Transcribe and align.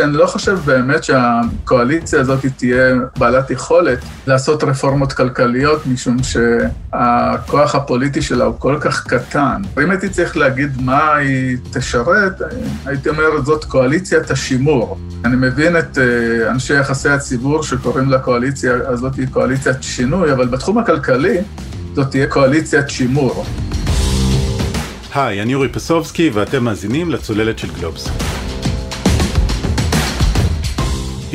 אני 0.00 0.12
לא 0.12 0.26
חושב 0.26 0.58
באמת 0.64 1.04
שהקואליציה 1.04 2.20
הזאת 2.20 2.46
תהיה 2.56 2.94
בעלת 3.18 3.50
יכולת 3.50 3.98
לעשות 4.26 4.64
רפורמות 4.64 5.12
כלכליות, 5.12 5.86
משום 5.86 6.16
שהכוח 6.22 7.74
הפוליטי 7.74 8.22
שלה 8.22 8.44
הוא 8.44 8.54
כל 8.58 8.76
כך 8.80 9.06
קטן. 9.06 9.62
אם 9.82 9.90
הייתי 9.90 10.08
צריך 10.08 10.36
להגיד 10.36 10.80
מה 10.80 11.14
היא 11.14 11.56
תשרת, 11.72 12.32
הייתי 12.86 13.08
אומר, 13.08 13.42
זאת 13.44 13.64
קואליציית 13.64 14.30
השימור. 14.30 14.98
אני 15.24 15.36
מבין 15.36 15.76
את 15.76 15.98
אה, 15.98 16.50
אנשי 16.50 16.74
יחסי 16.74 17.08
הציבור 17.08 17.62
שקוראים 17.62 18.10
לקואליציה 18.10 18.72
הזאת 18.86 19.12
קואליציית 19.30 19.82
שינוי, 19.82 20.32
אבל 20.32 20.46
בתחום 20.48 20.78
הכלכלי 20.78 21.38
זאת 21.94 22.10
תהיה 22.10 22.26
קואליציית 22.26 22.90
שימור. 22.90 23.46
היי, 25.14 25.42
אני 25.42 25.54
אורי 25.54 25.68
פסובסקי 25.68 26.30
ואתם 26.30 26.64
מאזינים 26.64 27.10
לצוללת 27.10 27.58
של 27.58 27.68
גלובס. 27.80 28.08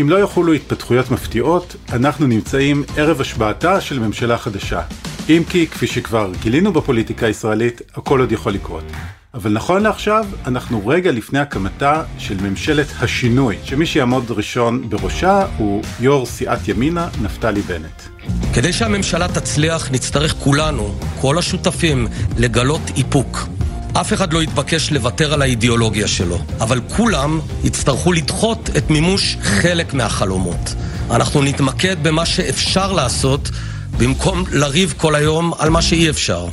אם 0.02 0.10
לא 0.10 0.20
יחולו 0.20 0.54
התפתחויות 0.54 1.12
מפתיעות, 1.12 1.76
אנחנו 1.94 2.28
נמצאים 2.28 2.84
ערב 2.98 3.22
השבעתה 3.22 3.82
של 3.82 4.00
ממשלה 4.00 4.38
חדשה. 4.38 4.82
אם 5.30 5.44
כי, 5.50 5.68
כפי 5.68 5.88
שכבר 5.88 6.32
גילינו 6.42 6.74
בפוליטיקה 6.74 7.26
הישראלית, 7.26 7.82
הכל 7.96 8.20
עוד 8.20 8.32
יכול 8.32 8.54
לקרות. 8.54 8.84
אבל 9.34 9.52
נכון 9.52 9.84
לעכשיו, 9.84 10.26
אנחנו 10.48 10.88
רגע 10.88 11.12
לפני 11.12 11.40
הקמתה 11.40 12.04
של 12.18 12.36
ממשלת 12.50 12.88
השינוי, 13.00 13.58
שמי 13.64 13.86
שיעמוד 13.86 14.32
ראשון 14.32 14.90
בראשה 14.90 15.46
הוא 15.58 15.84
יו"ר 16.00 16.26
סיעת 16.26 16.68
ימינה, 16.68 17.08
נפתלי 17.22 17.62
בנט. 17.62 18.02
כדי 18.54 18.74
שהממשלה 18.74 19.28
תצליח, 19.28 19.92
נצטרך 19.92 20.36
כולנו, 20.36 20.96
כל 21.22 21.38
השותפים, 21.38 22.08
לגלות 22.38 22.82
איפוק. 22.98 23.38
אף 24.02 24.14
אחד 24.14 24.34
לא 24.34 24.44
יתבקש 24.44 24.92
לוותר 24.92 25.34
על 25.34 25.42
האידיאולוגיה 25.42 26.08
שלו, 26.08 26.40
אבל 26.60 26.82
כולם 26.96 27.40
יצטרכו 27.64 28.14
לדחות 28.14 28.70
את 28.78 28.90
מימוש 28.90 29.38
חלק 29.42 29.94
מהחלומות. 29.94 30.76
אנחנו 31.12 31.44
נתמקד 31.44 32.04
במה 32.04 32.26
שאפשר 32.26 32.94
לעשות, 32.94 33.50
במקום 33.98 34.44
לריב 34.52 34.94
כל 34.98 35.16
היום 35.16 35.54
על 35.60 35.70
מה 35.70 35.82
שאי 35.82 36.10
אפשר. 36.10 36.48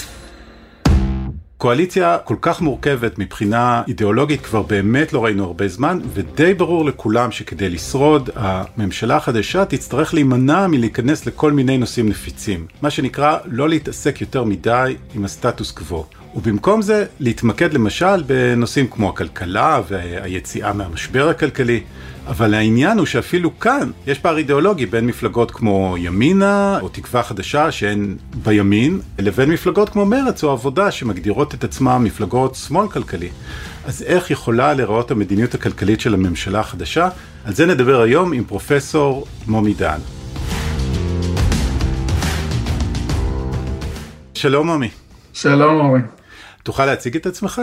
קואליציה 1.65 2.19
כל 2.25 2.37
כך 2.41 2.61
מורכבת 2.61 3.19
מבחינה 3.19 3.83
אידיאולוגית 3.89 4.41
כבר 4.41 4.63
באמת 4.63 5.13
לא 5.13 5.25
ראינו 5.25 5.45
הרבה 5.45 5.69
זמן, 5.69 5.99
ודי 6.15 6.55
ברור 6.55 6.85
לכולם 6.85 7.31
שכדי 7.31 7.71
לשרוד, 7.71 8.31
הממשלה 8.37 9.17
החדשה 9.17 9.65
תצטרך 9.65 10.15
להימנע 10.15 10.67
מלהיכנס 10.67 11.27
לכל 11.27 11.53
מיני 11.53 11.79
נושאים 11.79 12.09
נפיצים. 12.09 12.67
מה 12.83 12.91
שנקרא, 12.91 13.39
לא 13.45 13.69
להתעסק 13.69 14.21
יותר 14.21 14.45
מדי 14.45 14.97
עם 15.15 15.25
הסטטוס 15.25 15.71
קוו. 15.71 16.05
ובמקום 16.35 16.83
זה 16.83 17.07
להתמקד 17.21 17.73
למשל 17.73 18.23
בנושאים 18.23 18.87
כמו 18.87 19.09
הכלכלה 19.09 19.81
והיציאה 19.89 20.73
מהמשבר 20.73 21.29
הכלכלי. 21.29 21.81
אבל 22.27 22.55
העניין 22.55 22.99
הוא 22.99 23.07
שאפילו 23.07 23.59
כאן 23.59 23.91
יש 24.07 24.19
פער 24.19 24.37
אידיאולוגי 24.37 24.87
בין 24.87 25.07
מפלגות 25.07 25.51
כמו 25.51 25.97
ימינה 25.99 26.79
או 26.81 26.89
תקווה 26.89 27.23
חדשה 27.23 27.73
שהן 27.73 28.17
בימין, 28.45 29.01
לבין 29.19 29.51
מפלגות 29.51 29.89
כמו 29.89 30.05
מרצ 30.05 30.45
או 30.45 30.51
עבודה 30.51 30.91
שמגדירות 30.91 31.55
את 31.55 31.65
עצמן 31.65 32.03
מפלגות 32.03 32.55
שמאל 32.55 32.89
כלכלי. 32.89 33.29
אז 33.87 34.03
איך 34.03 34.31
יכולה 34.31 34.75
להיראות 34.75 35.11
המדיניות 35.11 35.55
הכלכלית 35.55 36.01
של 36.01 36.15
הממשלה 36.15 36.61
החדשה? 36.61 37.09
על 37.45 37.55
זה 37.55 37.67
נדבר 37.67 38.01
היום 38.01 38.33
עם 38.33 38.45
פרופסור 38.45 39.27
מומי 39.47 39.75
דן. 39.75 39.99
שלום 44.35 44.67
מומי. 44.67 44.89
שלום 45.33 45.87
אורי. 45.87 46.01
תוכל 46.63 46.87
להציג 46.87 47.17
את 47.17 47.27
עצמך? 47.27 47.61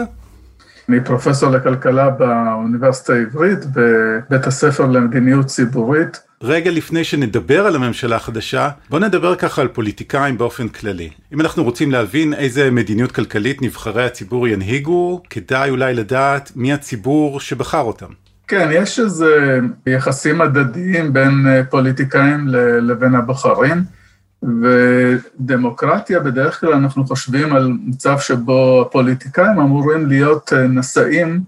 אני 0.88 1.00
פרופסור 1.04 1.50
לכלכלה 1.50 2.10
באוניברסיטה 2.10 3.12
העברית, 3.12 3.58
בבית 3.72 4.46
הספר 4.46 4.86
למדיניות 4.86 5.46
ציבורית. 5.46 6.20
רגע 6.42 6.70
לפני 6.70 7.04
שנדבר 7.04 7.66
על 7.66 7.76
הממשלה 7.76 8.16
החדשה, 8.16 8.68
בוא 8.90 8.98
נדבר 8.98 9.34
ככה 9.36 9.62
על 9.62 9.68
פוליטיקאים 9.68 10.38
באופן 10.38 10.68
כללי. 10.68 11.10
אם 11.32 11.40
אנחנו 11.40 11.64
רוצים 11.64 11.90
להבין 11.90 12.34
איזה 12.34 12.70
מדיניות 12.70 13.12
כלכלית 13.12 13.62
נבחרי 13.62 14.04
הציבור 14.04 14.48
ינהיגו, 14.48 15.22
כדאי 15.30 15.70
אולי 15.70 15.94
לדעת 15.94 16.52
מי 16.56 16.72
הציבור 16.72 17.40
שבחר 17.40 17.80
אותם. 17.80 18.06
כן, 18.48 18.68
יש 18.72 19.00
איזה 19.00 19.60
יחסים 19.86 20.40
הדדיים 20.40 21.12
בין 21.12 21.46
פוליטיקאים 21.70 22.48
לבין 22.80 23.14
הבוחרים. 23.14 24.01
ודמוקרטיה, 24.42 26.20
בדרך 26.20 26.60
כלל 26.60 26.72
אנחנו 26.72 27.06
חושבים 27.06 27.52
על 27.52 27.72
מצב 27.86 28.18
שבו 28.18 28.84
הפוליטיקאים 28.86 29.60
אמורים 29.60 30.06
להיות 30.06 30.52
אה, 30.52 30.66
נשאים 30.66 31.40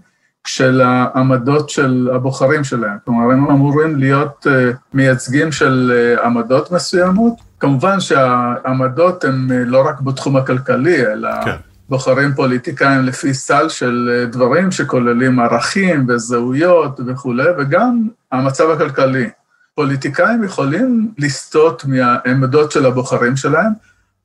של 0.47 0.81
העמדות 0.81 1.69
של 1.69 2.09
הבוחרים 2.13 2.63
שלהם. 2.63 2.97
כלומר, 3.05 3.31
הם 3.31 3.51
אמורים 3.51 3.95
להיות 3.95 4.47
אה, 4.49 4.71
מייצגים 4.93 5.51
של 5.51 5.91
אה, 5.95 6.25
עמדות 6.25 6.71
מסוימות. 6.71 7.33
כמובן 7.59 7.99
שהעמדות 7.99 9.23
הן 9.23 9.47
לא 9.51 9.87
רק 9.87 10.01
בתחום 10.01 10.37
הכלכלי, 10.37 11.01
אלא 11.01 11.29
כן. 11.45 11.55
בוחרים 11.89 12.33
פוליטיקאים 12.33 13.01
לפי 13.01 13.33
סל 13.33 13.69
של 13.69 14.27
דברים 14.31 14.71
שכוללים 14.71 15.39
ערכים 15.39 16.05
וזהויות 16.09 16.99
וכולי, 17.07 17.49
וגם 17.57 18.07
המצב 18.31 18.69
הכלכלי. 18.69 19.29
פוליטיקאים 19.75 20.43
יכולים 20.43 21.11
לסטות 21.17 21.85
מהעמדות 21.85 22.71
של 22.71 22.85
הבוחרים 22.85 23.37
שלהם, 23.37 23.71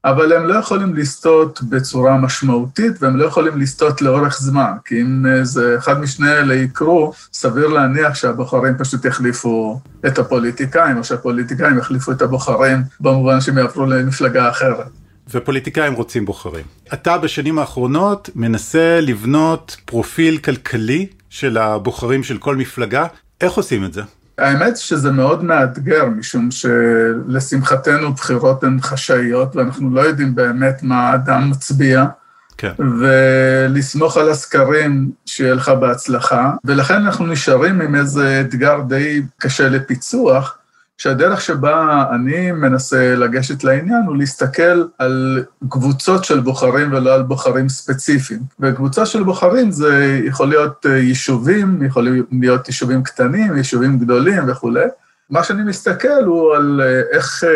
אבל 0.05 0.33
הם 0.33 0.47
לא 0.47 0.55
יכולים 0.55 0.95
לסטות 0.95 1.63
בצורה 1.63 2.17
משמעותית, 2.17 2.93
והם 3.01 3.17
לא 3.17 3.25
יכולים 3.25 3.61
לסטות 3.61 4.03
לאורך 4.03 4.41
זמן, 4.41 4.73
כי 4.85 5.01
אם 5.01 5.25
זה 5.43 5.77
אחד 5.79 6.01
משני 6.01 6.33
אלה 6.33 6.55
יקרו, 6.55 7.13
סביר 7.33 7.67
להניח 7.67 8.15
שהבוחרים 8.15 8.75
פשוט 8.79 9.05
יחליפו 9.05 9.81
את 10.07 10.19
הפוליטיקאים, 10.19 10.99
או 10.99 11.05
שהפוליטיקאים 11.05 11.79
יחליפו 11.79 12.13
את 12.13 12.23
הבוחרים, 12.23 12.79
במובן 13.01 13.41
שהם 13.41 13.59
יעברו 13.59 13.87
למפלגה 13.87 14.49
אחרת. 14.49 14.87
ופוליטיקאים 15.31 15.93
רוצים 15.93 16.25
בוחרים. 16.25 16.65
אתה 16.93 17.19
בשנים 17.19 17.59
האחרונות 17.59 18.31
מנסה 18.35 19.01
לבנות 19.01 19.77
פרופיל 19.85 20.39
כלכלי 20.39 21.07
של 21.31 21.59
הבוחרים 21.59 22.23
של 22.23 22.39
כל 22.39 22.57
מפלגה, 22.57 23.07
איך 23.41 23.53
עושים 23.53 23.85
את 23.85 23.93
זה? 23.93 24.03
האמת 24.41 24.77
שזה 24.77 25.13
מאוד 25.13 25.45
מאתגר, 25.45 26.07
משום 26.07 26.49
שלשמחתנו 26.51 28.13
בחירות 28.13 28.65
הן 28.65 28.79
חשאיות, 28.81 29.57
ואנחנו 29.57 29.95
לא 29.95 30.01
יודעים 30.01 30.35
באמת 30.35 30.83
מה 30.83 31.11
האדם 31.11 31.51
מצביע. 31.51 32.07
כן. 32.59 32.73
ולסמוך 33.01 34.17
על 34.17 34.31
הסקרים 34.31 35.11
שיהיה 35.27 35.55
לך 35.55 35.69
בהצלחה, 35.69 36.53
ולכן 36.65 36.95
אנחנו 36.95 37.27
נשארים 37.27 37.81
עם 37.81 37.95
איזה 37.95 38.41
אתגר 38.41 38.81
די 38.89 39.23
קשה 39.39 39.69
לפיצוח, 39.69 40.59
שהדרך 41.01 41.41
שבה 41.41 42.05
אני 42.15 42.53
מנסה 42.53 43.15
לגשת 43.17 43.65
לעניין 43.65 44.03
הוא 44.07 44.17
להסתכל 44.17 44.85
על 44.99 45.45
קבוצות 45.69 46.25
של 46.25 46.41
בוחרים 46.41 46.93
ולא 46.93 47.15
על 47.15 47.23
בוחרים 47.23 47.69
ספציפיים. 47.69 48.41
וקבוצה 48.61 49.07
של 49.07 49.23
בוחרים 49.23 49.71
זה 49.71 50.21
יכול 50.25 50.49
להיות 50.49 50.87
אה, 50.87 50.97
יישובים, 50.97 51.83
יכולים 51.83 52.25
להיות 52.33 52.69
יישובים 52.69 53.03
קטנים, 53.03 53.57
יישובים 53.57 53.99
גדולים 53.99 54.43
וכולי. 54.49 54.85
מה 55.31 55.45
שאני 55.45 55.63
מסתכל 55.63 56.25
הוא 56.27 56.55
על 56.55 56.81
אה, 56.85 57.17
איך 57.17 57.45
אה, 57.45 57.51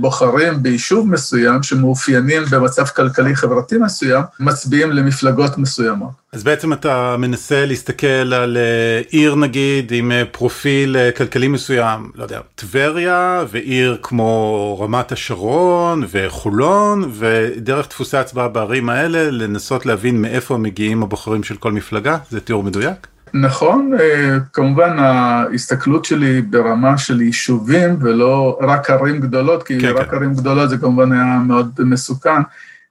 בוחרים 0.00 0.62
ביישוב 0.62 1.08
מסוים, 1.08 1.62
שמאופיינים 1.62 2.42
במצב 2.50 2.84
כלכלי-חברתי 2.84 3.78
מסוים, 3.78 4.22
מצביעים 4.40 4.92
למפלגות 4.92 5.58
מסוימות. 5.58 6.10
אז 6.32 6.42
בעצם 6.44 6.72
אתה 6.72 7.16
מנסה 7.18 7.66
להסתכל 7.66 8.34
על 8.34 8.56
אה, 8.56 9.02
עיר 9.08 9.34
נגיד 9.34 9.92
עם 9.94 10.12
פרופיל 10.32 10.96
כלכלי 11.16 11.48
מסוים, 11.48 12.10
לא 12.14 12.22
יודע, 12.22 12.40
טבריה 12.54 13.44
ועיר 13.50 13.98
כמו 14.02 14.78
רמת 14.80 15.12
השרון 15.12 16.04
וחולון, 16.10 17.10
ודרך 17.14 17.88
דפוסי 17.88 18.16
הצבעה 18.16 18.48
בערים 18.48 18.88
האלה 18.88 19.30
לנסות 19.30 19.86
להבין 19.86 20.22
מאיפה 20.22 20.56
מגיעים 20.56 21.02
הבוחרים 21.02 21.42
של 21.42 21.56
כל 21.56 21.72
מפלגה? 21.72 22.18
זה 22.30 22.40
תיאור 22.40 22.62
מדויק? 22.62 23.13
נכון, 23.36 23.90
אה, 24.00 24.36
כמובן 24.52 24.98
ההסתכלות 24.98 26.04
שלי 26.04 26.42
ברמה 26.42 26.98
של 26.98 27.20
יישובים 27.20 27.96
ולא 28.00 28.58
רק 28.62 28.90
ערים 28.90 29.20
גדולות, 29.20 29.62
כי 29.62 29.80
כן, 29.80 29.92
רק 29.96 30.10
כן. 30.10 30.16
ערים 30.16 30.34
גדולות 30.34 30.70
זה 30.70 30.78
כמובן 30.78 31.12
היה 31.12 31.38
מאוד 31.46 31.70
מסוכן. 31.78 32.42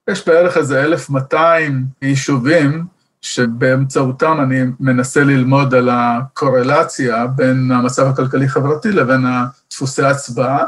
יש 0.10 0.28
בערך 0.28 0.57
איזה 0.57 0.84
1,200 0.84 1.86
יישובים 2.01 2.86
שבאמצעותם 3.22 4.38
אני 4.42 4.62
מנסה 4.80 5.24
ללמוד 5.24 5.74
על 5.75 5.90
הקורלציה 5.92 7.28
בין 7.28 7.72
המצב 7.72 8.07
הכלכלי-חברתי 8.07 8.92
לבין 8.92 9.25
דפוסי 9.72 10.04
ההצבעה. 10.04 10.66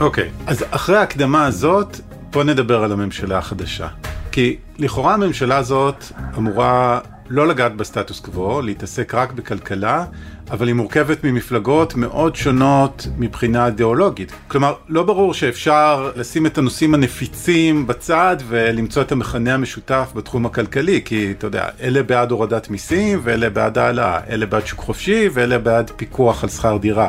אוקיי, 0.00 0.24
okay. 0.24 0.50
אז 0.50 0.64
אחרי 0.70 0.96
ההקדמה 0.96 1.46
הזאת, 1.46 2.00
בוא 2.32 2.44
נדבר 2.44 2.84
על 2.84 2.92
הממשלה 2.92 3.38
החדשה. 3.38 3.88
כי 4.32 4.56
לכאורה 4.78 5.14
הממשלה 5.14 5.56
הזאת 5.56 6.04
אמורה 6.38 7.00
לא 7.28 7.48
לגעת 7.48 7.76
בסטטוס 7.76 8.20
קוו, 8.20 8.62
להתעסק 8.62 9.14
רק 9.14 9.32
בכלכלה, 9.32 10.04
אבל 10.50 10.66
היא 10.66 10.74
מורכבת 10.74 11.24
ממפלגות 11.24 11.94
מאוד 11.94 12.36
שונות 12.36 13.06
מבחינה 13.18 13.66
אידיאולוגית. 13.66 14.32
כלומר, 14.48 14.74
לא 14.88 15.02
ברור 15.02 15.34
שאפשר 15.34 16.12
לשים 16.16 16.46
את 16.46 16.58
הנושאים 16.58 16.94
הנפיצים 16.94 17.86
בצד 17.86 18.36
ולמצוא 18.48 19.02
את 19.02 19.12
המכנה 19.12 19.54
המשותף 19.54 20.12
בתחום 20.14 20.46
הכלכלי, 20.46 21.00
כי 21.04 21.34
אתה 21.38 21.46
יודע, 21.46 21.68
אלה 21.80 22.02
בעד 22.02 22.30
הורדת 22.30 22.70
מיסים 22.70 23.20
ואלה 23.22 23.50
בעד 23.50 23.78
העלאה, 23.78 24.20
אלה 24.30 24.46
בעד 24.46 24.66
שוק 24.66 24.80
חופשי 24.80 25.28
ואלה 25.32 25.58
בעד 25.58 25.90
פיקוח 25.96 26.42
על 26.42 26.48
שכר 26.50 26.76
דירה. 26.76 27.08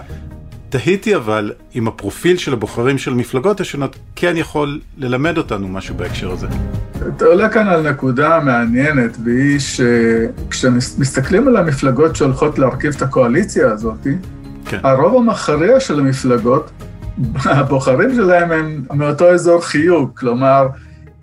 תהיתי 0.69 1.15
אבל 1.15 1.51
אם 1.75 1.87
הפרופיל 1.87 2.37
של 2.37 2.53
הבוחרים 2.53 2.97
של 2.97 3.11
המפלגות 3.11 3.59
השונות 3.59 3.95
כן 4.15 4.37
יכול 4.37 4.79
ללמד 4.97 5.37
אותנו 5.37 5.67
משהו 5.67 5.95
בהקשר 5.95 6.31
הזה. 6.31 6.47
אתה 7.07 7.25
עולה 7.25 7.49
כאן 7.49 7.67
על 7.67 7.89
נקודה 7.89 8.39
מעניינת, 8.39 9.17
והיא 9.23 9.59
שכשמסתכלים 9.59 11.47
על 11.47 11.57
המפלגות 11.57 12.15
שהולכות 12.15 12.59
להרכיב 12.59 12.93
את 12.95 13.01
הקואליציה 13.01 13.71
הזאת, 13.71 14.07
כן. 14.65 14.79
הרוב 14.83 15.15
המכריע 15.15 15.79
של 15.79 15.99
המפלגות, 15.99 16.71
הבוחרים 17.35 18.15
שלהם 18.15 18.51
הם 18.51 18.85
מאותו 18.93 19.33
אזור 19.33 19.61
חיוג, 19.61 20.11
כלומר, 20.17 20.67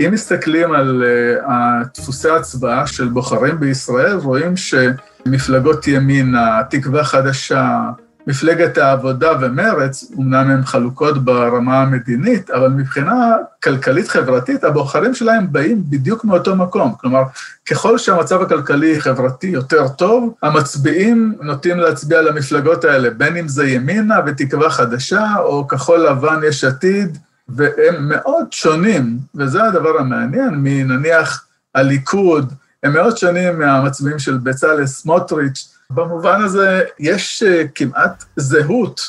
אם 0.01 0.11
מסתכלים 0.13 0.73
על 0.73 1.05
uh, 1.47 1.89
דפוסי 1.95 2.29
הצבעה 2.29 2.87
של 2.87 3.09
בוחרים 3.09 3.61
בישראל, 3.61 4.17
רואים 4.17 4.55
שמפלגות 4.57 5.89
ימינה, 5.89 6.61
תקווה 6.71 7.05
חדשה, 7.05 7.81
מפלגת 8.27 8.79
העבודה 8.79 9.33
ומרץ, 9.41 10.05
אמנם 10.19 10.51
הן 10.51 10.65
חלוקות 10.65 11.25
ברמה 11.25 11.83
המדינית, 11.83 12.51
אבל 12.51 12.69
מבחינה 12.69 13.37
כלכלית-חברתית, 13.63 14.65
הבוחרים 14.65 15.15
שלהם 15.15 15.53
באים 15.53 15.83
בדיוק 15.89 16.25
מאותו 16.25 16.57
מקום. 16.57 16.95
כלומר, 17.01 17.23
ככל 17.71 17.99
שהמצב 17.99 18.43
הכלכלי-חברתי 18.43 19.47
יותר 19.47 19.89
טוב, 19.89 20.35
המצביעים 20.43 21.35
נוטים 21.41 21.79
להצביע 21.79 22.23
למפלגות 22.23 22.85
האלה, 22.85 23.11
בין 23.11 23.37
אם 23.37 23.49
זה 23.49 23.67
ימינה 23.67 24.19
ותקווה 24.27 24.71
חדשה, 24.71 25.35
או 25.39 25.69
כחול 25.69 26.07
לבן 26.07 26.41
יש 26.49 26.65
עתיד, 26.65 27.19
והם 27.49 28.09
מאוד 28.09 28.47
שונים, 28.51 29.19
וזה 29.35 29.65
הדבר 29.65 29.99
המעניין, 29.99 30.51
מנניח 30.55 31.47
הליכוד, 31.75 32.53
הם 32.83 32.93
מאוד 32.93 33.17
שונים 33.17 33.59
מהמצביעים 33.59 34.19
של 34.19 34.37
בצלאל 34.37 34.87
סמוטריץ', 34.87 35.74
במובן 35.95 36.43
הזה 36.43 36.83
יש 36.99 37.43
אה, 37.43 37.63
כמעט 37.75 38.25
זהות, 38.37 39.01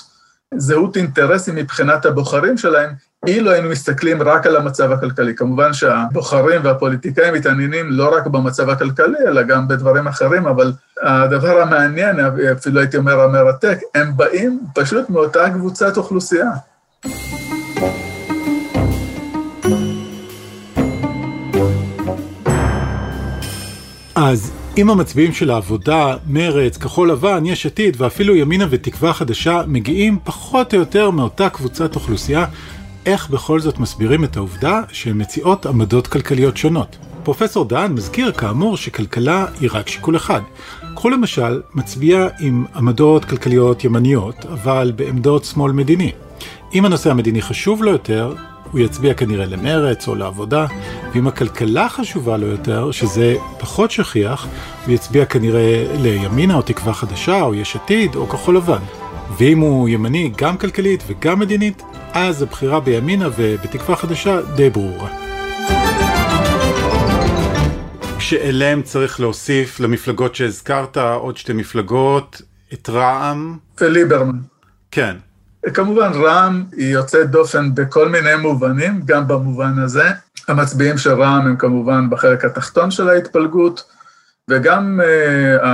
זהות 0.57 0.97
אינטרסים 0.97 1.55
מבחינת 1.55 2.05
הבוחרים 2.05 2.57
שלהם, 2.57 2.89
אילו 3.27 3.51
היינו 3.51 3.69
מסתכלים 3.69 4.21
רק 4.21 4.45
על 4.45 4.55
המצב 4.55 4.91
הכלכלי. 4.91 5.35
כמובן 5.35 5.73
שהבוחרים 5.73 6.61
והפוליטיקאים 6.63 7.33
מתעניינים 7.33 7.85
לא 7.89 8.15
רק 8.17 8.27
במצב 8.27 8.69
הכלכלי, 8.69 9.17
אלא 9.27 9.43
גם 9.43 9.67
בדברים 9.67 10.07
אחרים, 10.07 10.47
אבל 10.47 10.73
הדבר 11.01 11.61
המעניין, 11.61 12.19
אפילו 12.51 12.79
הייתי 12.79 12.97
אומר 12.97 13.21
המרתק, 13.21 13.77
הם 13.95 14.17
באים 14.17 14.59
פשוט 14.75 15.09
מאותה 15.09 15.49
קבוצת 15.49 15.97
אוכלוסייה. 15.97 16.49
אז 24.15 24.51
אם 24.77 24.89
המצביעים 24.89 25.33
של 25.33 25.51
העבודה, 25.51 26.16
מרץ, 26.27 26.77
כחול 26.77 27.12
לבן, 27.12 27.45
יש 27.45 27.66
עתיד 27.66 27.95
ואפילו 28.01 28.36
ימינה 28.36 28.66
ותקווה 28.69 29.13
חדשה 29.13 29.62
מגיעים 29.68 30.19
פחות 30.24 30.74
או 30.74 30.80
יותר 30.80 31.10
מאותה 31.10 31.50
קבוצת 31.50 31.95
אוכלוסייה, 31.95 32.45
איך 33.06 33.30
בכל 33.30 33.60
זאת 33.60 33.80
מסבירים 33.80 34.24
את 34.24 34.38
העובדה 34.38 34.81
שהן 34.92 35.22
מציעות 35.22 35.66
עמדות 35.66 36.07
כלכליות 36.07 36.57
שונות? 36.57 36.98
פרופסור 37.24 37.66
דהן 37.66 37.92
מזכיר 37.92 38.31
כאמור 38.31 38.77
שכלכלה 38.77 39.45
היא 39.60 39.69
רק 39.74 39.88
שיקול 39.88 40.16
אחד. 40.16 40.42
קחו 40.95 41.10
למשל 41.10 41.62
מצביע 41.75 42.27
עם 42.39 42.66
עמדות 42.75 43.25
כלכליות 43.25 43.83
ימניות, 43.83 44.45
אבל 44.45 44.92
בעמדות 44.95 45.45
שמאל 45.45 45.72
מדיני. 45.72 46.12
אם 46.74 46.86
הנושא 46.86 47.12
המדיני 47.12 47.42
חשוב 47.42 47.83
לו 47.83 47.92
יותר, 47.92 48.36
הוא 48.75 48.81
יצביע 48.81 49.13
כנראה 49.13 49.45
למרץ 49.45 50.07
או 50.07 50.16
לעבודה, 50.16 50.66
ואם 51.13 51.27
הכלכלה 51.27 51.89
חשובה 51.89 52.38
לו 52.38 52.48
יותר, 52.48 52.92
שזה 52.92 53.36
פחות 53.60 53.92
שכיח, 53.92 54.48
הוא 54.86 54.94
יצביע 54.94 55.25
כנראה 55.25 55.86
לימינה 56.01 56.56
או 56.56 56.62
תקווה 56.62 56.94
חדשה 56.94 57.42
או 57.42 57.56
יש 57.56 57.75
עתיד 57.75 58.16
או 58.16 58.30
כחול 58.30 58.57
לבן. 58.57 58.81
ואם 59.38 59.60
הוא 59.60 59.89
ימני 59.89 60.31
גם 60.38 60.57
כלכלית 60.57 61.04
וגם 61.07 61.39
מדינית, 61.39 61.83
אז 62.13 62.42
הבחירה 62.42 62.80
בימינה 62.80 63.27
ובתקווה 63.38 63.95
חדשה 63.95 64.42
די 64.56 64.69
ברורה. 64.69 65.10
שאליהם 68.19 68.81
צריך 68.81 69.19
להוסיף 69.19 69.80
למפלגות 69.80 70.36
שהזכרת, 70.36 70.98
עוד 70.98 71.38
שתי 71.38 71.54
מפלגות, 71.54 72.42
את 72.74 72.89
רע"מ. 72.89 73.57
וליברמן. 73.81 74.39
כן. 74.92 75.16
כמובן 75.73 76.12
רע"מ 76.13 76.63
היא 76.71 76.94
יוצאת 76.94 77.29
דופן 77.31 77.75
בכל 77.75 78.09
מיני 78.09 78.35
מובנים, 78.35 79.01
גם 79.06 79.27
במובן 79.27 79.79
הזה. 79.79 80.09
המצביעים 80.47 80.97
של 80.97 81.21
רע"מ 81.21 81.47
הם 81.47 81.56
כמובן 81.56 82.09
בחלק 82.09 82.45
התחתון 82.45 82.91
של 82.91 83.09
ההתפלגות, 83.09 83.83
וגם 84.50 85.00
uh, 85.03 85.65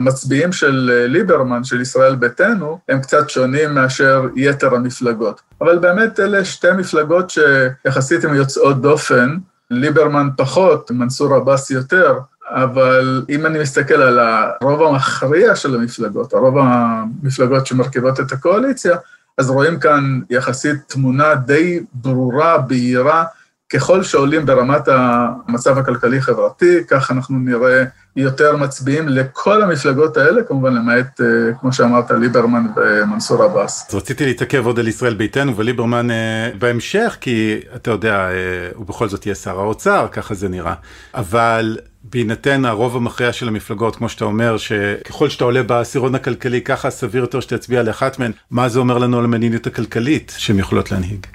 המצביעים 0.00 0.52
של 0.52 0.90
uh, 0.92 1.10
ליברמן, 1.10 1.64
של 1.64 1.80
ישראל 1.80 2.14
ביתנו, 2.14 2.78
הם 2.88 3.00
קצת 3.00 3.30
שונים 3.30 3.74
מאשר 3.74 4.24
יתר 4.36 4.74
המפלגות. 4.74 5.40
אבל 5.60 5.78
באמת 5.78 6.20
אלה 6.20 6.44
שתי 6.44 6.72
מפלגות 6.78 7.30
שיחסית 7.30 8.24
הן 8.24 8.34
יוצאות 8.34 8.82
דופן, 8.82 9.36
ליברמן 9.70 10.28
פחות, 10.36 10.90
מנסור 10.90 11.34
עבאס 11.34 11.70
יותר, 11.70 12.18
אבל 12.48 13.22
אם 13.28 13.46
אני 13.46 13.58
מסתכל 13.58 13.94
על 13.94 14.18
הרוב 14.18 14.82
המכריע 14.82 15.56
של 15.56 15.74
המפלגות, 15.74 16.34
הרוב 16.34 16.58
המפלגות 16.58 17.66
שמרכיבות 17.66 18.20
את 18.20 18.32
הקואליציה, 18.32 18.96
אז 19.38 19.50
רואים 19.50 19.78
כאן 19.80 20.20
יחסית 20.30 20.76
תמונה 20.86 21.34
די 21.34 21.80
ברורה, 21.94 22.58
בהירה, 22.58 23.24
ככל 23.68 24.02
שעולים 24.02 24.46
ברמת 24.46 24.88
המצב 24.88 25.78
הכלכלי-חברתי, 25.78 26.84
כך 26.88 27.10
אנחנו 27.10 27.38
נראה 27.38 27.84
יותר 28.16 28.56
מצביעים 28.56 29.08
לכל 29.08 29.62
המפלגות 29.62 30.16
האלה, 30.16 30.42
כמובן 30.42 30.74
למעט, 30.74 31.20
אה, 31.20 31.26
כמו 31.60 31.72
שאמרת, 31.72 32.10
ליברמן 32.10 32.66
ומנסור 32.76 33.42
עבאס. 33.42 33.86
אז 33.88 33.94
רציתי 33.94 34.26
להתעכב 34.26 34.66
עוד 34.66 34.78
על 34.78 34.88
ישראל 34.88 35.14
ביתנו 35.14 35.56
וליברמן 35.56 36.10
אה, 36.10 36.50
בהמשך, 36.58 37.16
כי 37.20 37.60
אתה 37.76 37.90
יודע, 37.90 38.14
אה, 38.14 38.34
הוא 38.74 38.86
בכל 38.86 39.08
זאת 39.08 39.26
יהיה 39.26 39.34
שר 39.34 39.60
האוצר, 39.60 40.06
ככה 40.12 40.34
זה 40.34 40.48
נראה. 40.48 40.74
אבל 41.14 41.78
בהינתן 42.12 42.64
הרוב 42.64 42.96
המכריע 42.96 43.32
של 43.32 43.48
המפלגות, 43.48 43.96
כמו 43.96 44.08
שאתה 44.08 44.24
אומר, 44.24 44.56
שככל 44.56 45.28
שאתה 45.28 45.44
עולה 45.44 45.62
בעשירון 45.62 46.14
הכלכלי, 46.14 46.60
ככה 46.60 46.90
סביר 46.90 47.20
יותר 47.20 47.40
שתצביע 47.40 47.82
לאחת 47.82 48.18
מהן, 48.18 48.32
מה 48.50 48.68
זה 48.68 48.78
אומר 48.78 48.98
לנו 48.98 49.18
על 49.18 49.24
המדיניות 49.24 49.66
הכלכלית 49.66 50.34
שהן 50.36 50.58
יכולות 50.58 50.92
להנהיג? 50.92 51.26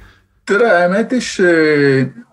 תראה, 0.46 0.84
האמת 0.84 1.12
היא 1.12 1.22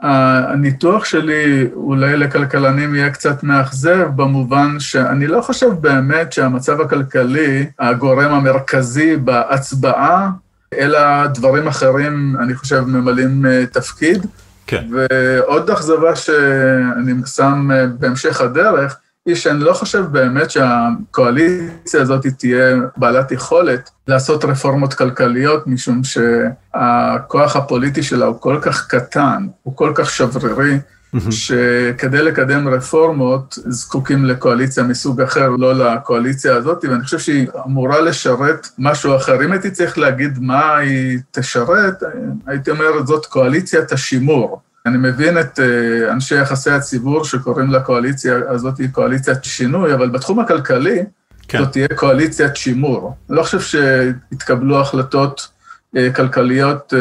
שהניתוח 0.03 1.05
שלי 1.05 1.67
אולי 1.75 2.17
לכלכלנים 2.17 2.95
יהיה 2.95 3.11
קצת 3.11 3.43
מאכזב, 3.43 4.09
במובן 4.17 4.81
שאני 4.81 5.27
לא 5.27 5.41
חושב 5.41 5.69
באמת 5.81 6.33
שהמצב 6.33 6.81
הכלכלי, 6.81 7.67
הגורם 7.79 8.33
המרכזי 8.33 9.17
בהצבעה, 9.17 10.31
אלא 10.79 11.27
דברים 11.27 11.69
אחרים, 11.69 12.37
אני 12.41 12.55
חושב, 12.55 12.81
ממלאים 12.81 13.47
אה, 13.47 13.67
תפקיד. 13.67 14.27
כן. 14.69 14.87
ועוד 14.91 15.71
אכזבה 15.71 16.17
שאני 16.17 17.13
שם 17.27 17.69
אה, 17.73 17.87
בהמשך 17.87 18.41
הדרך, 18.41 18.97
היא 19.27 19.35
שאני 19.35 19.61
לא 19.61 19.73
חושב 19.73 20.05
באמת 20.11 20.51
שהקואליציה 20.51 22.03
הזאת 22.03 22.27
תהיה 22.39 22.77
בעלת 22.97 23.33
יכולת 23.33 23.91
לעשות 24.09 24.45
רפורמות 24.45 24.95
כלכליות, 24.95 25.67
משום 25.67 26.01
שהכוח 26.05 27.57
הפוליטי 27.57 28.03
שלה 28.03 28.27
הוא 28.27 28.41
כל 28.41 28.59
כך 28.63 28.87
קטן, 28.87 29.47
הוא 29.63 29.77
כל 29.77 29.93
כך 29.95 30.11
שברירי, 30.11 30.79
שכדי 31.31 32.23
לקדם 32.23 32.69
רפורמות 32.69 33.59
זקוקים 33.67 34.25
לקואליציה 34.25 34.85
מסוג 34.85 35.21
אחר, 35.21 35.49
לא 35.49 35.75
לקואליציה 35.75 36.55
הזאת, 36.55 36.85
ואני 36.85 37.03
חושב 37.03 37.19
שהיא 37.19 37.47
אמורה 37.67 38.01
לשרת 38.01 38.69
משהו 38.79 39.17
אחר. 39.17 39.45
אם 39.45 39.53
הייתי 39.53 39.71
צריך 39.71 39.99
להגיד 39.99 40.39
מה 40.41 40.77
היא 40.77 41.19
תשרת, 41.31 42.03
הייתי 42.47 42.71
אומר, 42.71 43.05
זאת 43.07 43.27
קואליציית 43.27 43.93
השימור. 43.93 44.61
אני 44.87 44.99
מבין 44.99 45.39
את 45.39 45.61
אה, 45.61 46.13
אנשי 46.13 46.41
יחסי 46.41 46.71
הציבור 46.71 47.25
שקוראים 47.25 47.71
לקואליציה 47.71 48.39
הזאת 48.49 48.75
קואליציית 48.93 49.45
שינוי, 49.45 49.95
אבל 49.95 50.09
בתחום 50.09 50.41
הכלכלי, 50.41 51.05
כן. 51.49 51.59
זאת 51.59 51.73
תהיה 51.73 51.89
קואליציית 51.95 52.57
שימור. 52.57 53.17
אני 53.29 53.37
לא 53.37 53.43
חושב 53.43 53.61
שהתקבלו 53.61 54.81
החלטות 54.81 55.49
אה, 55.97 56.13
כלכליות 56.13 56.95
אה, 56.97 56.99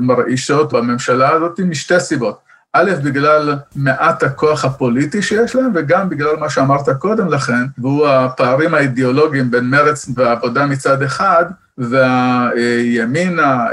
מרעישות 0.00 0.72
בממשלה 0.72 1.30
הזאת 1.30 1.60
משתי 1.60 2.00
סיבות. 2.00 2.47
א', 2.72 2.90
בגלל 3.04 3.54
מעט 3.76 4.22
הכוח 4.22 4.64
הפוליטי 4.64 5.22
שיש 5.22 5.54
להם, 5.54 5.70
וגם 5.74 6.08
בגלל 6.08 6.36
מה 6.36 6.50
שאמרת 6.50 6.88
קודם 6.98 7.28
לכן, 7.28 7.64
והוא 7.78 8.08
הפערים 8.08 8.74
האידיאולוגיים 8.74 9.50
בין 9.50 9.64
מרץ 9.64 10.08
והעבודה 10.14 10.66
מצד 10.66 11.02
אחד, 11.02 11.44
והימינה, 11.78 13.66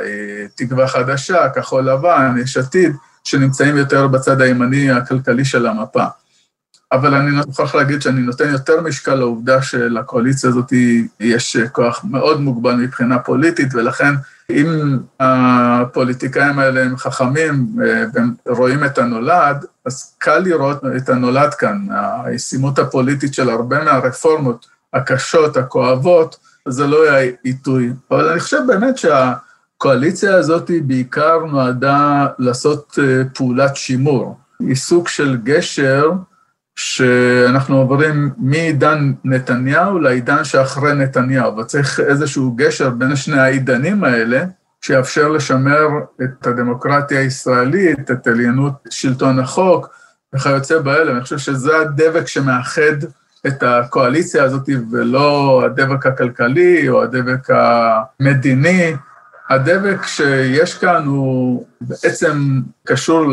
תקווה 0.56 0.88
חדשה, 0.88 1.50
כחול 1.50 1.90
לבן, 1.90 2.36
יש 2.42 2.58
עתיד, 2.58 2.96
שנמצאים 3.24 3.78
יותר 3.78 4.08
בצד 4.08 4.42
הימני 4.42 4.92
הכלכלי 4.92 5.46
של 5.46 5.68
המפה. 5.68 6.06
אבל 6.92 7.14
אני 7.14 7.32
מוכרח 7.32 7.76
להגיד 7.76 8.02
שאני 8.02 8.22
נותן 8.22 8.50
יותר 8.50 8.82
משקל 8.82 9.16
לעובדה 9.16 9.62
שלקואליציה 9.62 10.50
הזאת 10.50 10.74
יש 11.20 11.58
כוח 11.72 12.06
מאוד 12.10 12.42
מוגבל 12.42 12.76
מבחינה 12.76 13.20
פוליטית, 13.20 13.76
ולכן 13.76 14.14
אם 14.50 14.98
הפוליטיקאים 15.20 16.60
האלה 16.60 16.84
הם 16.84 16.98
חכמים 16.98 17.68
והם 18.14 18.34
רואים 18.48 18.84
את 18.84 18.98
הנולד, 18.98 19.66
אז 19.86 20.16
קל 20.18 20.40
לראות 20.40 20.82
את 20.98 21.10
הנולד 21.10 21.54
כאן. 21.54 21.88
הישימות 22.24 22.80
הפוליטית 22.80 23.34
של 23.34 23.50
הרבה 23.50 23.84
מהרפורמות 23.84 24.66
הקשות, 24.94 25.58
הכואבות, 25.58 26.38
זה 26.68 26.88
לא 26.88 27.10
היה 27.10 27.32
עיתוי. 27.44 27.94
אבל 28.12 28.30
אני 28.30 28.40
חושב 28.40 28.62
באמת 28.68 28.96
שהקואליציה 28.98 30.36
הזאת 30.36 30.72
בעיקר 30.84 31.46
נועדה 31.46 32.28
לעשות 32.40 33.00
אה, 33.02 33.22
פעולת 33.34 33.76
שימור. 33.76 34.38
היא 34.60 34.76
סוג 34.76 35.08
של 35.08 35.38
גשר 35.44 36.12
שאנחנו 36.76 37.78
עוברים 37.78 38.30
מעידן 38.38 39.14
נתניהו 39.24 40.00
לעידן 40.00 40.44
שאחרי 40.44 40.94
נתניהו, 40.94 41.58
וצריך 41.58 42.00
איזשהו 42.00 42.52
גשר 42.56 42.90
בין 42.90 43.16
שני 43.16 43.40
העידנים 43.40 44.04
האלה, 44.04 44.44
שיאפשר 44.82 45.28
לשמר 45.28 45.88
את 46.24 46.48
הדמוקרטיה 46.48 47.20
הישראלית, 47.20 48.12
את 48.12 48.28
עליונות 48.28 48.74
שלטון 48.90 49.40
החוק 49.40 49.90
וכיוצא 50.36 50.80
באלה. 50.80 51.12
אני 51.12 51.22
חושב 51.22 51.38
שזה 51.38 51.78
הדבק 51.80 52.28
שמאחד 52.28 53.04
את 53.48 53.64
הקואליציה 53.64 54.44
הזאת, 54.44 54.70
ולא 54.92 55.62
הדבק 55.66 56.06
הכלכלי 56.06 56.90
או 56.90 57.04
הדבק 57.04 57.48
המדיני. 57.50 58.96
הדבק 59.50 60.06
שיש 60.06 60.74
כאן 60.74 61.06
הוא 61.06 61.66
בעצם 61.82 62.62
קשור 62.84 63.26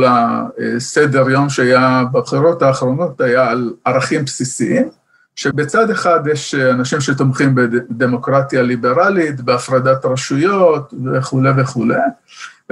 לסדר 0.59 1.31
יום 1.31 1.49
שהיה 1.50 2.04
בבחירות 2.12 2.62
האחרונות, 2.62 3.21
היה 3.21 3.50
על 3.50 3.73
ערכים 3.85 4.25
בסיסיים, 4.25 4.88
שבצד 5.37 5.90
אחד 5.90 6.21
יש 6.26 6.54
אנשים 6.54 7.00
שתומכים 7.00 7.54
בדמוקרטיה 7.54 8.62
ליברלית, 8.62 9.40
בהפרדת 9.40 10.04
רשויות 10.04 10.95
וכולי 11.12 11.50
וכולי, 11.57 11.99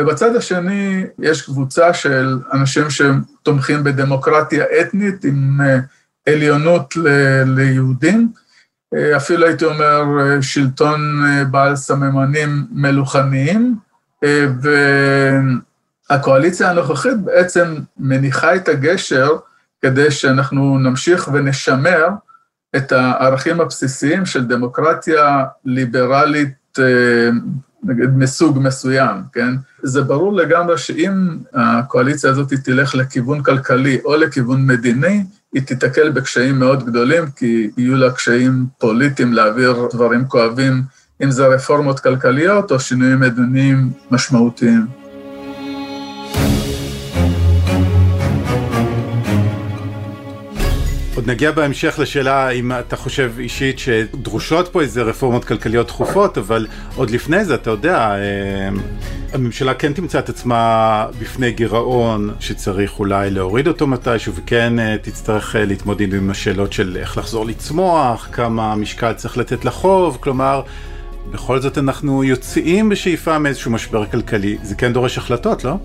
ובצד 0.00 0.37
השני 0.37 1.04
יש 1.18 1.42
קבוצה 1.42 1.94
של 1.94 2.38
אנשים 2.52 2.85
שתומכים 2.90 3.85
בדמוקרטיה 3.85 4.64
אתנית 4.80 5.25
עם 5.25 5.61
עליונות 6.28 6.94
ליהודים, 7.47 8.32
אפילו 9.16 9.47
הייתי 9.47 9.64
אומר 9.64 10.04
שלטון 10.40 11.23
בעל 11.50 11.76
סממנים 11.76 12.66
מלוכניים, 12.73 13.76
והקואליציה 16.11 16.70
הנוכחית 16.70 17.16
בעצם 17.25 17.75
מניחה 17.99 18.54
את 18.54 18.68
הגשר 18.68 19.30
כדי 19.82 20.11
שאנחנו 20.11 20.78
נמשיך 20.78 21.28
ונשמר 21.32 22.09
את 22.76 22.92
הערכים 22.92 23.61
הבסיסיים 23.61 24.26
של 24.26 24.47
דמוקרטיה 24.47 25.44
ליברלית, 25.64 26.78
נגיד, 27.82 28.11
מסוג 28.16 28.59
מסוים, 28.62 29.16
כן? 29.32 29.54
זה 29.82 30.02
ברור 30.02 30.37
לגמרי 30.37 30.78
שאם 30.78 31.38
הקואליציה 31.54 32.30
הזאת 32.30 32.52
תלך 32.64 32.94
לכיוון 32.94 33.42
כלכלי 33.42 33.99
או 34.04 34.16
לכיוון 34.16 34.66
מדיני, 34.66 35.25
היא 35.54 35.62
תיתקל 35.62 36.11
בקשיים 36.11 36.59
מאוד 36.59 36.87
גדולים, 36.87 37.25
כי 37.37 37.71
יהיו 37.76 37.97
לה 37.97 38.12
קשיים 38.12 38.66
פוליטיים 38.78 39.33
להעביר 39.33 39.88
דברים 39.92 40.25
כואבים, 40.28 40.83
אם 41.23 41.30
זה 41.30 41.47
רפורמות 41.47 42.00
כלכליות 42.00 42.73
או 42.73 42.80
שינויים 42.80 43.21
מדיניים 43.21 43.90
משמעותיים. 44.11 45.00
נגיע 51.30 51.50
בהמשך 51.50 51.99
לשאלה 51.99 52.50
אם 52.50 52.72
אתה 52.72 52.96
חושב 52.96 53.32
אישית 53.38 53.78
שדרושות 53.78 54.68
פה 54.68 54.80
איזה 54.80 55.02
רפורמות 55.02 55.44
כלכליות 55.44 55.87
דחופות, 55.87 56.38
אבל 56.38 56.66
עוד 56.96 57.10
לפני 57.10 57.44
זה, 57.44 57.54
אתה 57.54 57.70
יודע, 57.70 57.99
אה, 57.99 58.68
הממשלה 59.32 59.75
כן 59.75 59.92
תמצא 59.92 60.18
את 60.18 60.28
עצמה 60.28 61.06
בפני 61.20 61.52
גירעון 61.52 62.34
שצריך 62.40 62.99
אולי 62.99 63.30
להוריד 63.30 63.68
אותו 63.68 63.87
מתישהו, 63.87 64.34
וכן 64.34 64.78
אה, 64.78 64.96
תצטרך 65.02 65.56
אה, 65.56 65.64
להתמודד 65.64 66.14
עם 66.14 66.30
השאלות 66.30 66.72
של 66.72 66.96
איך 67.00 67.18
לחזור 67.18 67.46
לצמוח, 67.46 68.28
כמה 68.32 68.75
משקל 68.75 69.12
צריך 69.12 69.38
לתת 69.38 69.64
לחוב, 69.64 70.18
כלומר, 70.20 70.62
בכל 71.30 71.60
זאת 71.60 71.78
אנחנו 71.78 72.25
יוצאים 72.25 72.88
בשאיפה 72.88 73.38
מאיזשהו 73.38 73.70
משבר 73.70 74.06
כלכלי, 74.06 74.58
זה 74.62 74.75
כן 74.75 74.92
דורש 74.92 75.18
החלטות, 75.18 75.64
לא? 75.64 75.76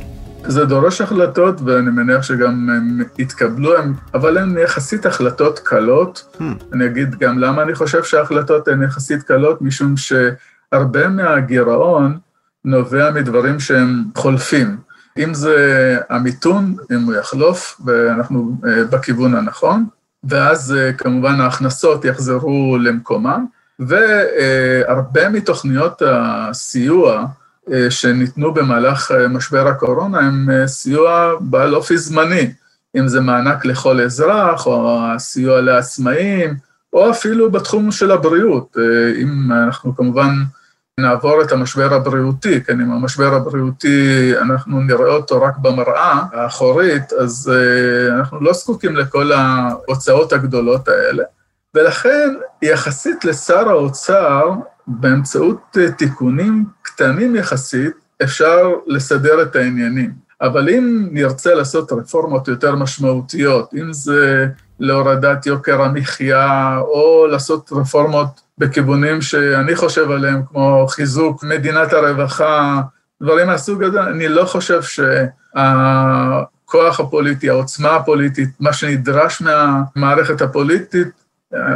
זה 0.48 0.66
דורש 0.66 1.02
החלטות, 1.02 1.62
ואני 1.66 1.92
מניח 1.92 2.22
שגם 2.24 2.70
הם 2.70 3.02
יתקבלו, 3.18 3.74
אבל 4.14 4.38
הן 4.38 4.58
יחסית 4.58 5.06
החלטות 5.06 5.60
קלות. 5.60 6.38
Hmm. 6.38 6.44
אני 6.74 6.86
אגיד 6.86 7.16
גם 7.16 7.40
למה 7.40 7.62
אני 7.62 7.76
חושב 7.76 8.04
שההחלטות 8.04 8.68
הן 8.68 8.84
יחסית 8.84 9.24
קלות, 9.24 9.62
משום 9.62 9.96
שהרבה 9.98 11.08
מהגירעון 11.08 12.18
נובע 12.66 13.12
מדברים 13.12 13.60
שהם 13.60 14.04
חולפים. 14.16 14.78
אם 15.18 15.34
זה 15.34 15.98
המיתון, 16.10 16.76
אם 16.92 17.02
הוא 17.02 17.16
יחלוף, 17.16 17.82
ואנחנו 17.86 18.58
אה, 18.68 18.84
בכיוון 18.84 19.36
הנכון, 19.36 19.86
ואז 20.24 20.76
אה, 20.78 20.94
כמובן 20.94 21.42
ההכנסות 21.42 22.06
יחזרו 22.06 22.78
למקומם, 22.82 23.46
והרבה 23.80 25.30
מתוכניות 25.30 26.02
הסיוע, 26.06 27.18
אה, 27.18 27.26
שניתנו 27.90 28.54
במהלך 28.54 29.12
אה, 29.12 29.28
משבר 29.28 29.68
הקורונה 29.68 30.20
הם 30.20 30.50
אה, 30.50 30.68
סיוע 30.68 31.34
בעל 31.40 31.76
אופי 31.76 31.98
זמני, 31.98 32.52
אם 32.98 33.08
זה 33.08 33.22
מענק 33.22 33.66
לכל 33.66 34.02
אזרח, 34.02 34.66
או 34.66 35.00
הסיוע 35.04 35.62
לעצמאים, 35.62 36.54
או 36.94 37.10
אפילו 37.10 37.52
בתחום 37.52 37.92
של 37.92 38.12
הבריאות, 38.12 38.78
אם 39.22 39.52
אנחנו 39.52 39.96
כמובן 39.96 40.30
נעבור 41.00 41.42
את 41.42 41.52
המשבר 41.52 41.94
הבריאותי, 41.94 42.64
כן, 42.64 42.82
אם 42.82 42.92
המשבר 42.92 43.34
הבריאותי, 43.34 44.34
אנחנו 44.42 44.80
נראה 44.80 45.16
אותו 45.16 45.42
רק 45.42 45.58
במראה 45.58 46.22
האחורית, 46.34 47.14
אז 47.14 47.52
אנחנו 48.10 48.42
לא 48.42 48.54
זקוקים 48.54 48.96
לכל 48.96 49.32
ההוצאות 49.32 50.34
הגדולות 50.34 50.88
האלה, 50.88 51.24
ולכן 51.74 52.34
יחסית 52.62 53.26
לשר 53.26 53.70
האוצר, 53.70 54.50
באמצעות 54.88 55.78
תיקונים 55.98 56.66
קטנים 56.96 57.36
יחסית, 57.36 57.94
אפשר 58.24 58.74
לסדר 58.88 59.42
את 59.42 59.56
העניינים. 59.56 60.12
אבל 60.42 60.70
אם 60.70 61.08
נרצה 61.12 61.54
לעשות 61.54 61.92
רפורמות 61.92 62.48
יותר 62.48 62.76
משמעותיות, 62.76 63.74
אם 63.74 63.94
זה 63.94 64.48
להורדת 64.80 65.46
יוקר 65.46 65.82
המחיה, 65.82 66.78
או 66.78 67.28
לעשות 67.28 67.70
רפורמות 67.72 68.28
בכיוונים 68.58 69.22
שאני 69.22 69.76
חושב 69.76 70.12
עליהם, 70.12 70.42
כמו 70.50 70.86
חיזוק 70.90 71.44
מדינת 71.44 71.94
הרווחה, 71.94 72.82
דברים 73.24 73.48
מהסוג 73.48 73.84
הזה, 73.84 74.04
אני 74.04 74.28
לא 74.28 74.46
חושב 74.46 74.82
שהכוח 75.54 77.00
הפוליטי, 77.00 77.50
העוצמה 77.50 77.96
הפוליטית, 77.96 78.50
מה 78.60 78.74
שנדרש 78.74 79.42
מהמערכת 79.42 80.42
הפוליטית, 80.42 81.25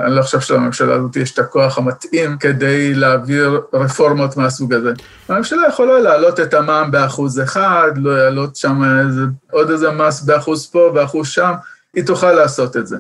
אני 0.05 0.15
לא 0.15 0.21
חושב 0.21 0.39
שלממשלה 0.39 0.95
הזאת 0.95 1.15
יש 1.15 1.33
את 1.33 1.39
הכוח 1.39 1.77
המתאים 1.77 2.38
כדי 2.38 2.93
להעביר 2.93 3.62
רפורמות 3.74 4.38
מהסוג 4.38 4.74
הזה. 4.74 4.91
הממשלה 5.29 5.67
יכולה 5.67 6.00
להעלות 6.00 6.39
את 6.39 6.53
המע"מ 6.53 6.91
באחוז 6.91 7.41
אחד, 7.41 7.91
לא 7.95 8.17
להעלות 8.17 8.55
שם 8.55 8.81
איזה, 9.07 9.21
עוד 9.51 9.69
איזה 9.69 9.91
מס 9.91 10.21
באחוז 10.21 10.67
פה 10.67 10.91
ואחוז 10.95 11.27
שם, 11.27 11.51
היא 11.93 12.05
תוכל 12.05 12.31
לעשות 12.31 12.77
את 12.77 12.88
זה. 12.88 12.98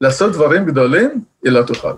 לעשות 0.00 0.32
דברים 0.32 0.64
גדולים, 0.64 1.20
היא 1.44 1.52
לא 1.52 1.62
תוכל. 1.62 1.92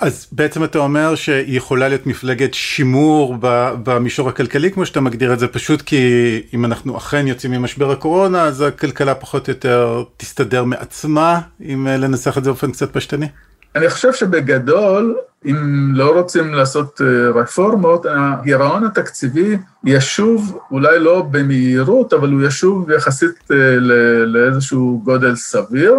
אז 0.00 0.26
בעצם 0.32 0.64
אתה 0.64 0.78
אומר 0.78 1.14
שהיא 1.14 1.56
יכולה 1.56 1.88
להיות 1.88 2.06
מפלגת 2.06 2.54
שימור 2.54 3.36
במישור 3.82 4.28
הכלכלי, 4.28 4.70
כמו 4.70 4.86
שאתה 4.86 5.00
מגדיר 5.00 5.32
את 5.32 5.38
זה, 5.38 5.48
פשוט 5.48 5.82
כי 5.82 6.42
אם 6.54 6.64
אנחנו 6.64 6.96
אכן 6.96 7.26
יוצאים 7.26 7.52
ממשבר 7.52 7.90
הקורונה, 7.90 8.42
אז 8.42 8.60
הכלכלה 8.60 9.14
פחות 9.14 9.48
או 9.48 9.52
יותר 9.52 10.02
תסתדר 10.16 10.64
מעצמה, 10.64 11.40
אם 11.60 11.86
לנסח 11.86 12.38
את 12.38 12.44
זה 12.44 12.50
באופן 12.50 12.72
קצת 12.72 12.92
פשטני? 12.92 13.26
אני 13.76 13.88
חושב 13.90 14.12
שבגדול, 14.12 15.16
אם 15.44 15.90
לא 15.94 16.18
רוצים 16.18 16.54
לעשות 16.54 17.00
אה, 17.00 17.40
רפורמות, 17.40 18.06
הגירעון 18.08 18.84
התקציבי 18.84 19.58
ישוב, 19.84 20.58
אולי 20.70 20.98
לא 20.98 21.22
במהירות, 21.30 22.12
אבל 22.12 22.32
הוא 22.32 22.42
ישוב 22.42 22.90
יחסית 22.90 23.50
אה, 23.50 23.76
לאיזשהו 24.26 25.00
גודל 25.04 25.36
סביר, 25.36 25.96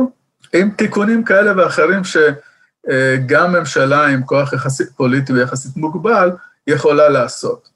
עם 0.53 0.69
תיקונים 0.69 1.23
כאלה 1.23 1.53
ואחרים 1.57 2.01
שגם 2.03 3.51
ממשלה 3.53 4.07
עם 4.07 4.23
כוח 4.23 4.53
יחסית 4.53 4.89
פוליטי 4.95 5.33
ויחסית 5.33 5.77
מוגבל 5.77 6.31
יכולה 6.67 7.09
לעשות. 7.09 7.69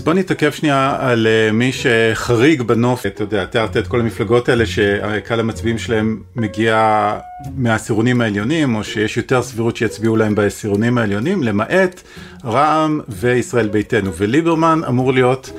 אז 0.00 0.04
בוא 0.04 0.14
נתעכב 0.14 0.50
שנייה 0.50 0.96
על 1.00 1.26
אה, 1.26 1.52
מי 1.52 1.70
שחריג 1.72 2.62
בנוף, 2.62 3.06
אתה 3.06 3.22
יודע, 3.22 3.44
תיארת 3.44 3.76
את 3.76 3.86
כל 3.86 4.00
המפלגות 4.00 4.48
האלה 4.48 4.66
שקהל 4.66 5.40
המצביעים 5.40 5.78
שלהם 5.78 6.22
מגיע 6.36 7.12
מהעשירונים 7.56 8.20
העליונים, 8.20 8.74
או 8.74 8.84
שיש 8.84 9.16
יותר 9.16 9.42
סבירות 9.42 9.76
שיצביעו 9.76 10.16
להם 10.16 10.34
בעשירונים 10.34 10.98
העליונים, 10.98 11.42
למעט 11.42 12.02
רע"מ 12.44 13.00
וישראל 13.08 13.68
ביתנו, 13.68 14.14
וליברמן 14.14 14.80
אמור 14.88 15.12
להיות 15.12 15.52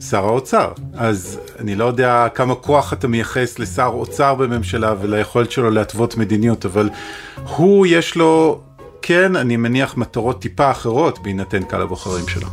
שר 0.00 0.24
האוצר. 0.24 0.72
אז 0.94 1.40
אני 1.58 1.74
לא 1.74 1.84
יודע 1.84 2.28
כמה 2.34 2.54
כוח 2.54 2.92
אתה 2.92 3.08
מייחס 3.08 3.58
לשר 3.58 3.90
אוצר 3.94 4.34
בממשלה 4.34 4.94
וליכולת 5.00 5.50
שלו 5.50 5.70
להתוות 5.70 6.16
מדיניות, 6.16 6.66
אבל 6.66 6.90
הוא 7.56 7.86
יש 7.86 8.16
לו, 8.16 8.60
כן, 9.02 9.36
אני 9.36 9.56
מניח 9.56 9.96
מטרות 9.96 10.40
טיפה 10.42 10.70
אחרות 10.70 11.18
בהינתן 11.22 11.62
קהל 11.62 11.82
הבוחרים 11.82 12.28
שלו. 12.28 12.48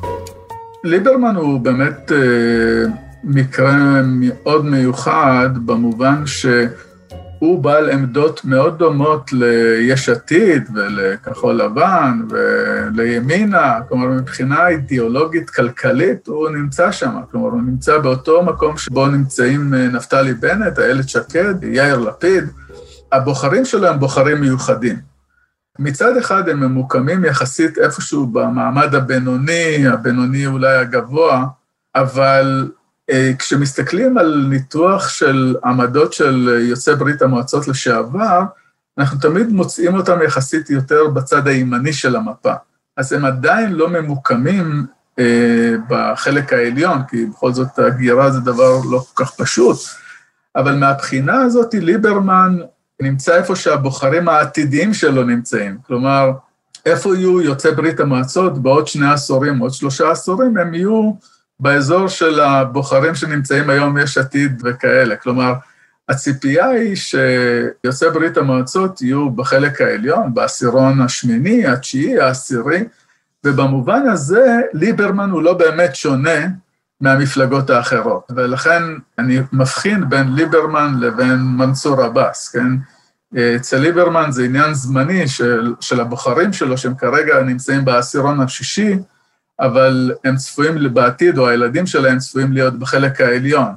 ליברמן 0.86 1.36
הוא 1.36 1.60
באמת 1.60 2.12
אה, 2.12 2.92
מקרה 3.24 4.02
מאוד 4.04 4.66
מיוחד 4.66 5.50
במובן 5.66 6.24
שהוא 6.26 7.64
בעל 7.64 7.90
עמדות 7.90 8.46
מאוד 8.46 8.78
דומות 8.78 9.34
ליש 9.34 10.10
עתיד 10.10 10.70
ולכחול 10.76 11.56
לבן 11.56 12.22
ולימינה, 12.30 13.80
כלומר 13.90 14.08
מבחינה 14.08 14.68
אידיאולוגית 14.68 15.50
כלכלית 15.50 16.28
הוא 16.28 16.50
נמצא 16.50 16.92
שם, 16.92 17.12
כלומר 17.32 17.48
הוא 17.48 17.62
נמצא 17.62 17.98
באותו 17.98 18.44
מקום 18.44 18.78
שבו 18.78 19.08
נמצאים 19.08 19.74
אה, 19.74 19.88
נפתלי 19.88 20.34
בנט, 20.34 20.80
איילת 20.80 21.10
שקד, 21.10 21.64
יאיר 21.64 22.00
לפיד, 22.00 22.44
הבוחרים 23.12 23.66
שלו 23.66 23.88
הם 23.88 24.00
בוחרים 24.00 24.42
מיוחדים. 24.42 25.15
מצד 25.80 26.18
אחד 26.18 26.50
הם 26.50 26.60
ממוקמים 26.60 27.26
יחסית 27.26 27.78
איפשהו 27.78 28.28
במעמד 28.28 28.96
הבינוני, 28.96 29.88
הבינוני 29.88 30.46
אולי 30.46 30.78
הגבוה, 30.78 31.46
אבל 31.96 32.72
אה, 33.10 33.32
כשמסתכלים 33.40 34.18
על 34.18 34.46
ניתוח 34.50 35.10
של 35.10 35.56
עמדות 35.64 36.14
של 36.14 36.60
יוצאי 36.70 36.96
ברית 36.96 37.22
המועצות 37.22 37.68
לשעבר, 37.68 38.42
אנחנו 38.98 39.20
תמיד 39.20 39.50
מוצאים 39.50 39.96
אותם 39.96 40.22
יחסית 40.22 40.70
יותר 40.70 41.08
בצד 41.08 41.48
הימני 41.48 41.94
של 41.94 42.16
המפה. 42.16 42.54
אז 42.98 43.14
הם 43.14 43.26
עדיין 43.26 43.74
לא 43.74 43.90
ממוקמים 43.90 44.86
אה, 45.20 45.76
בחלק 45.90 46.54
העליון, 46.54 47.04
כי 47.10 47.26
בכל 47.26 47.54
זאת 47.54 47.80
הגירה 47.80 48.32
זה 48.32 48.40
דבר 48.40 48.80
לא 48.92 49.00
כל 49.00 49.26
כך 49.26 49.32
פשוט, 49.32 49.78
אבל 50.56 50.76
מהבחינה 50.76 51.42
הזאת 51.42 51.74
ליברמן 51.74 52.58
נמצא 53.02 53.38
איפה 53.38 53.56
שהבוחרים 53.56 54.30
העתידיים 54.30 54.94
שלו 54.94 55.24
נמצאים. 55.24 55.78
כלומר, 55.88 56.32
איפה 56.86 57.16
יהיו 57.16 57.42
יוצאי 57.42 57.72
ברית 57.72 58.00
המועצות 58.00 58.58
בעוד 58.58 58.88
שני 58.88 59.12
עשורים, 59.12 59.60
עוד 59.60 59.74
שלושה 59.74 60.12
עשורים, 60.12 60.58
הם 60.58 60.74
יהיו 60.74 61.12
באזור 61.60 62.08
של 62.08 62.40
הבוחרים 62.40 63.16
שנמצאים 63.16 63.70
היום 63.70 63.98
יש 63.98 64.18
עתיד 64.18 64.62
וכאלה. 64.66 65.16
כלומר, 65.16 65.54
הציפייה 66.10 66.68
היא 66.68 66.96
שיוצאי 66.96 68.10
ברית 68.14 68.38
המועצות 68.38 69.02
יהיו 69.02 69.30
בחלק 69.30 69.82
העליון, 69.82 70.34
בעשירון 70.34 71.02
השמיני, 71.02 71.68
התשיעי, 71.68 72.20
העשירי, 72.20 72.84
ובמובן 73.44 74.08
הזה 74.08 74.62
ליברמן 74.74 75.30
הוא 75.30 75.44
לא 75.44 75.54
באמת 75.54 75.96
שונה 75.96 76.48
מהמפלגות 77.06 77.70
האחרות, 77.70 78.32
ולכן 78.36 78.84
אני 79.20 79.40
מבחין 79.54 80.10
בין 80.10 80.36
ליברמן 80.36 80.96
לבין 81.00 81.38
מנסור 81.38 82.02
עבאס, 82.02 82.50
כן? 82.50 82.68
אצל 83.56 83.78
ליברמן 83.78 84.32
זה 84.32 84.44
עניין 84.44 84.74
זמני 84.74 85.28
של, 85.28 85.74
של 85.80 86.00
הבוחרים 86.00 86.54
שלו, 86.54 86.78
שהם 86.78 86.96
כרגע 86.96 87.44
נמצאים 87.44 87.86
בעשירון 87.86 88.42
השישי, 88.42 88.98
אבל 89.60 90.12
הם 90.24 90.36
צפויים 90.36 90.94
בעתיד, 90.94 91.38
או 91.38 91.48
הילדים 91.48 91.86
שלהם 91.86 92.18
צפויים 92.18 92.54
להיות 92.54 92.80
בחלק 92.80 93.22
העליון. 93.22 93.72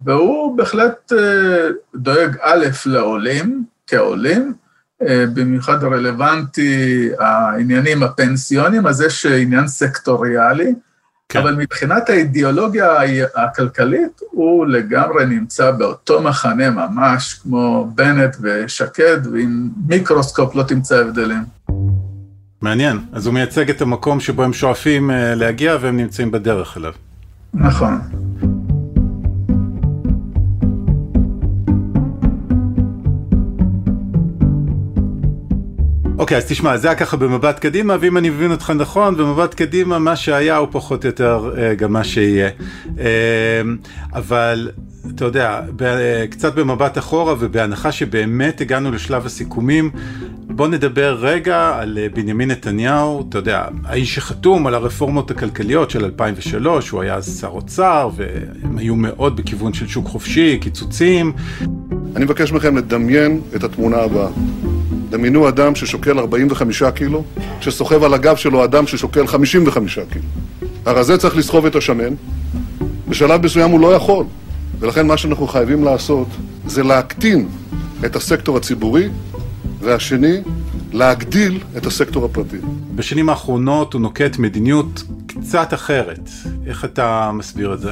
והוא 0.00 0.56
בהחלט 0.56 1.12
אה, 1.12 1.68
דואג 1.94 2.36
א', 2.42 2.66
לעולים, 2.86 3.64
כעולים, 3.86 4.54
אה, 5.02 5.24
במיוחד 5.34 5.84
רלוונטי 5.84 7.10
העניינים 7.18 8.02
הפנסיונים, 8.02 8.86
אז 8.86 9.00
יש 9.00 9.26
עניין 9.26 9.68
סקטוריאלי. 9.68 10.74
אבל 11.36 11.54
מבחינת 11.54 12.08
האידיאולוגיה 12.08 12.88
הכלכלית, 13.34 14.20
הוא 14.30 14.66
לגמרי 14.66 15.26
נמצא 15.26 15.70
באותו 15.70 16.22
מחנה 16.22 16.70
ממש, 16.70 17.34
כמו 17.34 17.90
בנט 17.94 18.36
ושקד, 18.40 19.26
ועם 19.32 19.68
מיקרוסקופ 19.86 20.54
לא 20.54 20.62
תמצא 20.62 20.96
הבדלים. 20.96 21.42
מעניין, 22.60 22.98
אז 23.12 23.26
הוא 23.26 23.34
מייצג 23.34 23.70
את 23.70 23.82
המקום 23.82 24.20
שבו 24.20 24.42
הם 24.42 24.52
שואפים 24.52 25.10
אה, 25.10 25.34
להגיע 25.34 25.76
והם 25.80 25.96
נמצאים 25.96 26.30
בדרך 26.30 26.76
אליו. 26.76 26.92
נכון. 27.54 28.00
אוקיי, 36.18 36.36
אז 36.36 36.44
תשמע, 36.44 36.76
זה 36.76 36.88
היה 36.88 36.96
ככה 36.96 37.16
במבט 37.16 37.58
קדימה, 37.58 37.96
ואם 38.00 38.16
אני 38.16 38.30
מבין 38.30 38.50
אותך 38.50 38.72
נכון, 38.76 39.16
במבט 39.16 39.54
קדימה 39.54 39.98
מה 39.98 40.16
שהיה 40.16 40.56
הוא 40.56 40.68
פחות 40.70 41.04
או 41.04 41.08
יותר 41.08 41.50
אה, 41.58 41.74
גם 41.74 41.92
מה 41.92 42.04
שיהיה. 42.04 42.48
אה, 42.98 43.62
אבל 44.12 44.70
אתה 45.14 45.24
יודע, 45.24 45.60
קצת 46.30 46.54
במבט 46.54 46.98
אחורה, 46.98 47.34
ובהנחה 47.38 47.92
שבאמת 47.92 48.60
הגענו 48.60 48.90
לשלב 48.90 49.26
הסיכומים, 49.26 49.90
בוא 50.40 50.68
נדבר 50.68 51.16
רגע 51.20 51.72
על 51.78 51.98
אה, 51.98 52.06
בנימין 52.14 52.50
נתניהו, 52.50 53.26
אתה 53.28 53.38
יודע, 53.38 53.64
האיש 53.84 54.14
שחתום 54.14 54.66
על 54.66 54.74
הרפורמות 54.74 55.30
הכלכליות 55.30 55.90
של 55.90 56.04
2003, 56.04 56.90
הוא 56.90 57.02
היה 57.02 57.14
אז 57.14 57.40
שר 57.40 57.48
אוצר, 57.48 58.10
והם 58.16 58.78
היו 58.78 58.94
מאוד 58.96 59.36
בכיוון 59.36 59.72
של 59.72 59.88
שוק 59.88 60.06
חופשי, 60.06 60.58
קיצוצים. 60.60 61.32
אני 62.16 62.24
מבקש 62.24 62.52
מכם 62.52 62.76
לדמיין 62.76 63.40
את 63.56 63.64
התמונה 63.64 63.96
הבאה. 63.96 64.28
דמיינו 65.10 65.48
אדם 65.48 65.74
ששוקל 65.74 66.18
45 66.18 66.82
קילו, 66.82 67.24
שסוחב 67.60 68.04
על 68.04 68.14
הגב 68.14 68.36
שלו 68.36 68.64
אדם 68.64 68.86
ששוקל 68.86 69.26
55 69.26 69.98
קילו. 69.98 70.24
הרזה 70.86 71.18
צריך 71.18 71.36
לסחוב 71.36 71.66
את 71.66 71.76
השמן, 71.76 72.14
בשלב 73.08 73.44
מסוים 73.44 73.70
הוא 73.70 73.80
לא 73.80 73.94
יכול, 73.94 74.24
ולכן 74.78 75.06
מה 75.06 75.16
שאנחנו 75.16 75.46
חייבים 75.46 75.84
לעשות 75.84 76.28
זה 76.66 76.82
להקטין 76.82 77.48
את 78.04 78.16
הסקטור 78.16 78.56
הציבורי, 78.56 79.08
והשני, 79.80 80.36
להגדיל 80.92 81.60
את 81.76 81.86
הסקטור 81.86 82.24
הפרטי. 82.24 82.56
בשנים 82.94 83.28
האחרונות 83.28 83.92
הוא 83.92 84.00
נוקט 84.00 84.38
מדיניות 84.38 85.02
קצת 85.26 85.74
אחרת. 85.74 86.30
איך 86.66 86.84
אתה 86.84 87.30
מסביר 87.34 87.74
את 87.74 87.80
זה? 87.80 87.90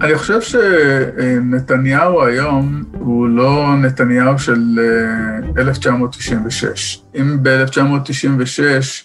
אני 0.00 0.18
חושב 0.18 0.40
שנתניהו 0.40 2.24
היום 2.24 2.82
הוא 2.92 3.28
לא 3.28 3.76
נתניהו 3.76 4.38
של 4.38 4.78
1996. 5.58 7.02
אה, 7.14 7.20
אם 7.20 7.42
ב-1996, 7.42 8.62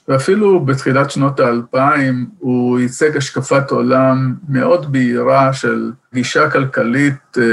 ואפילו 0.07 0.65
בתחילת 0.65 1.11
שנות 1.11 1.39
האלפיים, 1.39 2.29
הוא 2.39 2.79
ייצג 2.79 3.17
השקפת 3.17 3.71
עולם 3.71 4.35
מאוד 4.49 4.91
בהירה 4.91 5.53
של 5.53 5.91
גישה 6.13 6.49
כלכלית 6.49 7.37
אה, 7.37 7.43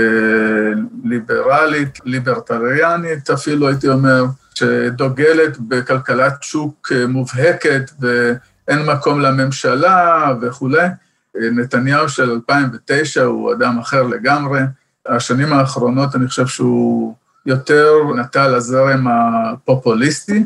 ליברלית, 1.04 1.98
ליברטריאנית 2.04 3.30
אפילו, 3.30 3.68
הייתי 3.68 3.88
אומר, 3.88 4.24
שדוגלת 4.54 5.58
בכלכלת 5.68 6.34
שוק 6.40 6.92
אה, 6.92 7.06
מובהקת 7.06 7.90
ואין 8.00 8.86
מקום 8.86 9.20
לממשלה 9.20 10.34
וכולי. 10.42 10.88
נתניהו 11.34 12.08
של 12.08 12.30
2009 12.30 13.24
הוא 13.24 13.52
אדם 13.52 13.78
אחר 13.78 14.02
לגמרי. 14.02 14.60
השנים 15.06 15.52
האחרונות 15.52 16.16
אני 16.16 16.28
חושב 16.28 16.46
שהוא 16.46 17.14
יותר 17.48 17.92
נטה 18.16 18.48
לזרם 18.48 19.06
הפופוליסטי, 19.08 20.44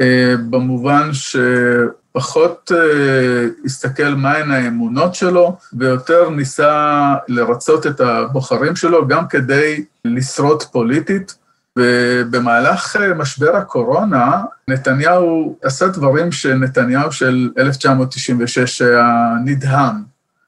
אה, 0.00 0.34
במובן 0.50 1.10
שפחות 1.12 2.72
אה, 2.74 3.46
הסתכל 3.64 4.08
מהן 4.08 4.50
האמונות 4.50 5.14
שלו, 5.14 5.56
ויותר 5.72 6.30
ניסה 6.30 7.14
לרצות 7.28 7.86
את 7.86 8.00
הבוחרים 8.00 8.76
שלו 8.76 9.08
גם 9.08 9.28
כדי 9.28 9.84
לשרוד 10.04 10.62
פוליטית. 10.62 11.34
ובמהלך 11.78 12.96
אה, 12.96 13.14
משבר 13.14 13.56
הקורונה, 13.56 14.42
נתניהו 14.68 15.56
עשה 15.62 15.88
דברים 15.88 16.32
שנתניהו 16.32 17.12
של 17.12 17.50
1996 17.58 18.82
היה 18.82 19.34
נדהם. 19.44 19.94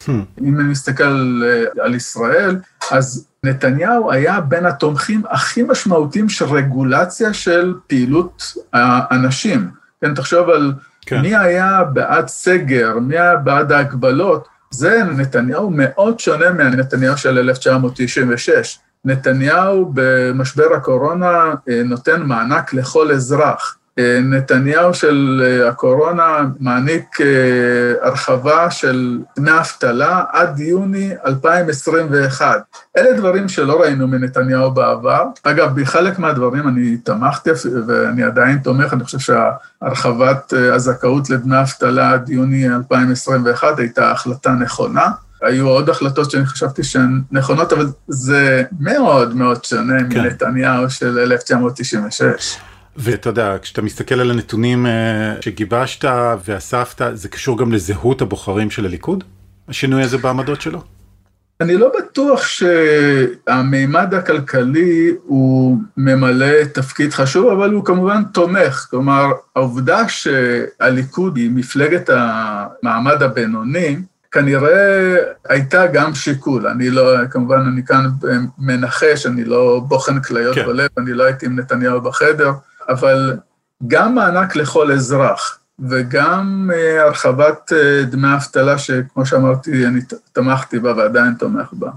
Hmm. 0.03 0.11
אם 0.41 0.61
אני 0.61 0.69
מסתכל 0.69 1.05
על, 1.05 1.45
על 1.81 1.95
ישראל, 1.95 2.57
אז 2.91 3.27
נתניהו 3.45 4.13
היה 4.13 4.41
בין 4.41 4.67
התומכים 4.67 5.23
הכי 5.31 5.63
משמעותיים 5.63 6.29
של 6.29 6.45
רגולציה 6.45 7.35
של 7.35 7.75
פעילות 7.87 8.43
האנשים. 8.73 9.71
כן, 10.01 10.15
תחשוב 10.15 10.51
על 10.51 10.73
כן. 11.07 11.21
מי 11.21 11.37
היה 11.37 11.85
בעד 11.85 12.29
סגר, 12.29 12.99
מי 12.99 13.19
היה 13.19 13.37
בעד 13.37 13.73
ההגבלות, 13.73 14.49
זה 14.71 15.05
נתניהו 15.05 15.71
מאוד 15.71 16.21
שונה 16.21 16.51
מהנתניהו 16.51 17.17
של 17.17 17.39
1996. 17.39 18.79
נתניהו 19.05 19.91
במשבר 19.95 20.75
הקורונה 20.75 21.55
אה, 21.69 21.83
נותן 21.85 22.23
מענק 22.23 22.75
לכל 22.75 23.13
אזרח. 23.13 23.79
נתניהו 24.23 24.95
של 24.95 25.43
הקורונה 25.69 26.45
מעניק 26.61 27.17
הרחבה 28.03 28.71
של 28.71 29.19
דמי 29.37 29.51
אבטלה 29.59 30.25
עד 30.33 30.61
יוני 30.61 31.11
2021. 31.27 32.63
אלה 32.97 33.13
דברים 33.17 33.49
שלא 33.49 33.81
ראינו 33.81 34.09
מנתניהו 34.09 34.71
בעבר. 34.71 35.25
אגב, 35.43 35.81
בחלק 35.81 36.19
מהדברים 36.19 36.69
אני 36.69 36.97
תמכתי 36.97 37.51
ואני 37.87 38.23
עדיין 38.23 38.59
תומך, 38.59 38.93
אני 38.93 39.05
חושב 39.05 39.19
שהרחבת 39.19 40.53
הזכאות 40.73 41.31
לדמי 41.31 41.61
אבטלה 41.61 42.11
עד 42.13 42.29
יוני 42.29 42.69
2021 42.69 43.79
הייתה 43.79 44.11
החלטה 44.11 44.51
נכונה. 44.51 45.09
היו 45.43 45.69
עוד 45.69 45.91
החלטות 45.91 46.31
שאני 46.31 46.47
חשבתי 46.47 46.85
שהן 46.85 47.21
נכונות, 47.31 47.73
אבל 47.73 47.87
זה 48.09 48.63
מאוד 48.81 49.37
מאוד 49.37 49.65
שונה 49.65 49.99
כן. 50.11 50.21
מנתניהו 50.21 50.91
של 50.91 51.19
1996. 51.19 52.59
ואתה 52.97 53.29
יודע, 53.29 53.57
כשאתה 53.63 53.83
מסתכל 53.83 54.21
על 54.21 54.31
הנתונים 54.31 54.87
אה, 54.87 55.35
שגיבשת 55.41 56.05
ואספת, 56.45 57.03
זה 57.15 57.29
קשור 57.29 57.59
גם 57.59 57.73
לזהות 57.73 58.23
הבוחרים 58.23 58.71
של 58.71 58.85
הליכוד? 58.85 59.25
השינוי 59.69 60.03
הזה 60.03 60.19
בעמדות 60.19 60.61
שלו? 60.61 60.83
אני 61.61 61.77
לא 61.77 61.93
בטוח 61.99 62.47
שהמימד 62.47 64.15
הכלכלי 64.15 65.15
הוא 65.25 65.79
ממלא 65.97 66.65
תפקיד 66.65 67.13
חשוב, 67.13 67.53
אבל 67.53 67.73
הוא 67.73 67.85
כמובן 67.85 68.23
תומך. 68.25 68.87
כלומר, 68.91 69.27
העובדה 69.57 70.09
שהליכוד 70.09 71.37
היא 71.37 71.51
מפלגת 71.55 72.11
המעמד 72.13 73.23
הבינוני, 73.23 73.97
כנראה 74.33 75.17
הייתה 75.49 75.87
גם 75.87 76.15
שיקול. 76.15 76.67
אני 76.67 76.91
לא, 76.91 77.27
כמובן, 77.31 77.61
אני 77.61 77.85
כאן 77.85 78.07
מנחש, 78.59 79.27
אני 79.27 79.45
לא 79.45 79.83
בוחן 79.89 80.21
כליות 80.21 80.55
כן. 80.55 80.67
בלב, 80.67 80.89
אני 80.99 81.13
לא 81.13 81.25
הייתי 81.25 81.47
עם 81.47 81.59
נתניהו 81.59 82.01
בחדר, 82.01 82.53
אבל 82.89 83.37
גם 83.87 84.15
מענק 84.15 84.57
לכל 84.57 84.93
אזרח 84.93 85.59
וגם 85.89 86.71
אה, 86.75 87.03
הרחבת 87.03 87.73
אה, 87.73 88.05
דמי 88.05 88.35
אבטלה, 88.35 88.79
שכמו 88.79 89.27
שאמרתי, 89.27 89.87
אני 89.87 90.01
תמכתי 90.33 90.79
בה 90.79 90.93
ועדיין 90.97 91.35
תומך 91.35 91.69
בה, 91.73 91.91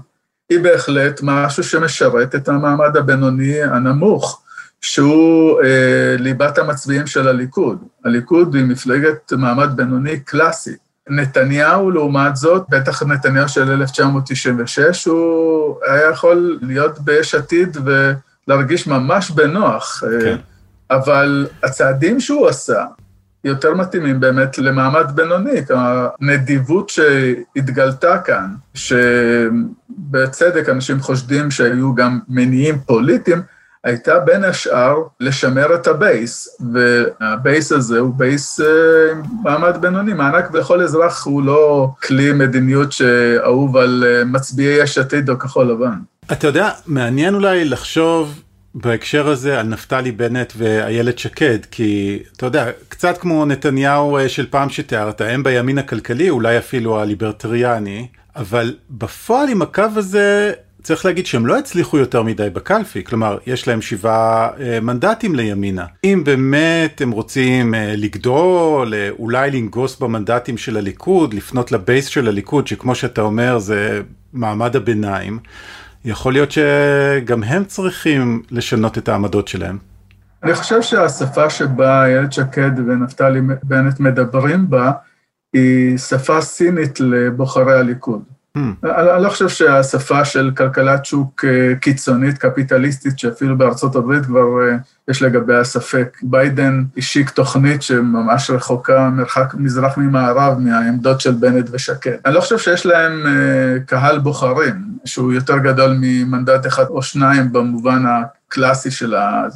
היא 0.48 0.58
בהחלט 0.60 1.20
משהו 1.22 1.64
שמשרת 1.64 2.34
את 2.34 2.48
המעמד 2.48 2.96
הבינוני 2.96 3.62
הנמוך. 3.62 4.42
שהוא 4.80 5.62
אה, 5.62 6.16
ליבת 6.18 6.58
המצביעים 6.58 7.06
של 7.06 7.28
הליכוד. 7.28 7.78
הליכוד 8.04 8.54
היא 8.54 8.64
מפלגת 8.64 9.32
מעמד 9.32 9.76
בינוני 9.76 10.20
קלאסית. 10.20 10.76
נתניהו, 11.08 11.90
לעומת 11.90 12.36
זאת, 12.36 12.64
בטח 12.68 13.02
נתניהו 13.02 13.48
של 13.48 13.70
1996, 13.70 15.04
הוא 15.04 15.76
היה 15.86 16.10
יכול 16.10 16.58
להיות 16.62 16.98
ביש 16.98 17.34
עתיד 17.34 17.76
ולהרגיש 17.84 18.86
ממש 18.86 19.30
בנוח. 19.30 20.02
כן. 20.20 20.36
אבל 20.90 21.46
הצעדים 21.62 22.20
שהוא 22.20 22.48
עשה 22.48 22.84
יותר 23.44 23.74
מתאימים 23.74 24.20
באמת 24.20 24.58
למעמד 24.58 25.06
בינוני, 25.14 25.66
כלומר, 25.66 26.08
נדיבות 26.20 26.88
שהתגלתה 26.88 28.18
כאן, 28.18 28.46
שבצדק 28.74 30.68
אנשים 30.68 31.00
חושדים 31.00 31.50
שהיו 31.50 31.94
גם 31.94 32.18
מניעים 32.28 32.78
פוליטיים, 32.78 33.42
הייתה 33.84 34.18
בין 34.18 34.44
השאר 34.44 34.96
לשמר 35.20 35.74
את 35.74 35.86
ה 35.86 35.96
base, 35.96 36.48
וה 36.72 37.05
base 37.05 37.72
הזה 37.72 37.98
הוא 37.98 38.14
base 38.14 38.60
אה, 38.60 38.66
מעמד 39.42 39.76
בינוני, 39.80 40.12
מענק 40.12 40.54
לכל 40.54 40.82
אזרח 40.82 41.24
הוא 41.24 41.42
לא 41.42 41.90
כלי 42.06 42.32
מדיניות 42.32 42.92
שאהוב 42.92 43.76
על 43.76 44.04
אה, 44.06 44.24
מצביעי 44.24 44.82
יש 44.82 44.98
עתיד 44.98 45.30
או 45.30 45.38
כחול 45.38 45.70
לבן. 45.70 45.98
אתה 46.32 46.46
יודע, 46.46 46.70
מעניין 46.86 47.34
אולי 47.34 47.64
לחשוב 47.64 48.42
בהקשר 48.78 49.28
הזה 49.28 49.60
על 49.60 49.66
נפתלי 49.66 50.12
בנט 50.12 50.52
ואיילת 50.56 51.18
שקד, 51.18 51.58
כי 51.70 52.18
אתה 52.36 52.46
יודע, 52.46 52.70
קצת 52.88 53.18
כמו 53.18 53.44
נתניהו 53.44 54.18
אה, 54.18 54.28
של 54.28 54.46
פעם 54.50 54.70
שתיארת, 54.70 55.20
הם 55.20 55.42
בימין 55.42 55.78
הכלכלי, 55.78 56.30
אולי 56.30 56.58
אפילו 56.58 57.00
הליברטריאני, 57.00 58.06
אבל 58.36 58.74
בפועל 58.90 59.48
עם 59.48 59.62
הקו 59.62 59.84
הזה 59.96 60.52
צריך 60.82 61.04
להגיד 61.04 61.26
שהם 61.26 61.46
לא 61.46 61.58
הצליחו 61.58 61.98
יותר 61.98 62.22
מדי 62.22 62.50
בקלפי, 62.52 63.04
כלומר, 63.04 63.38
יש 63.46 63.68
להם 63.68 63.82
שבעה 63.82 64.48
אה, 64.60 64.80
מנדטים 64.80 65.34
לימינה. 65.34 65.84
אם 66.04 66.22
באמת 66.24 67.00
הם 67.00 67.10
רוצים 67.10 67.74
אה, 67.74 67.94
לגדול, 67.96 68.94
אולי 69.18 69.50
לנגוס 69.50 69.98
במנדטים 69.98 70.58
של 70.58 70.76
הליכוד, 70.76 71.34
לפנות 71.34 71.72
לבייס 71.72 72.06
של 72.06 72.28
הליכוד, 72.28 72.66
שכמו 72.66 72.94
שאתה 72.94 73.20
אומר 73.20 73.58
זה 73.58 74.00
מעמד 74.32 74.76
הביניים, 74.76 75.38
יכול 76.06 76.32
להיות 76.32 76.50
שגם 76.50 77.42
הם 77.42 77.64
צריכים 77.64 78.42
לשנות 78.50 78.98
את 78.98 79.08
העמדות 79.08 79.48
שלהם. 79.48 79.78
אני 80.42 80.54
חושב 80.54 80.82
שהשפה 80.82 81.50
שבה 81.50 82.04
איילת 82.04 82.32
שקד 82.32 82.70
ונפתלי 82.78 83.40
בנט 83.62 84.00
מדברים 84.00 84.70
בה, 84.70 84.92
היא 85.52 85.98
שפה 85.98 86.40
סינית 86.40 87.00
לבוחרי 87.00 87.78
הליכוד. 87.78 88.22
אני 88.56 89.22
לא 89.22 89.28
חושב 89.28 89.48
שהשפה 89.48 90.24
של 90.24 90.50
כלכלת 90.56 91.04
שוק 91.04 91.44
אה, 91.44 91.74
קיצונית, 91.80 92.38
קפיטליסטית, 92.38 93.18
שאפילו 93.18 93.58
בארצות 93.58 93.96
הברית 93.96 94.26
כבר 94.26 94.68
אה, 94.68 94.76
יש 95.08 95.22
לגביה 95.22 95.64
ספק. 95.64 96.18
ביידן 96.22 96.84
השיק 96.96 97.30
תוכנית 97.30 97.82
שממש 97.82 98.50
רחוקה 98.50 99.10
מרחק 99.10 99.54
מזרח 99.54 99.98
ממערב 99.98 100.58
מהעמדות 100.58 101.20
של 101.20 101.32
בנט 101.32 101.68
ושקד. 101.72 102.16
אני 102.26 102.34
לא 102.34 102.40
חושב 102.40 102.58
שיש 102.58 102.86
להם 102.86 103.26
אה, 103.26 103.80
קהל 103.86 104.18
בוחרים, 104.18 104.74
שהוא 105.04 105.32
יותר 105.32 105.58
גדול 105.58 105.96
ממנדט 106.00 106.66
אחד 106.66 106.84
או 106.88 107.02
שניים 107.02 107.52
במובן 107.52 108.04
הקלאסי 108.06 108.90
של 108.90 109.14
ה... 109.14 109.46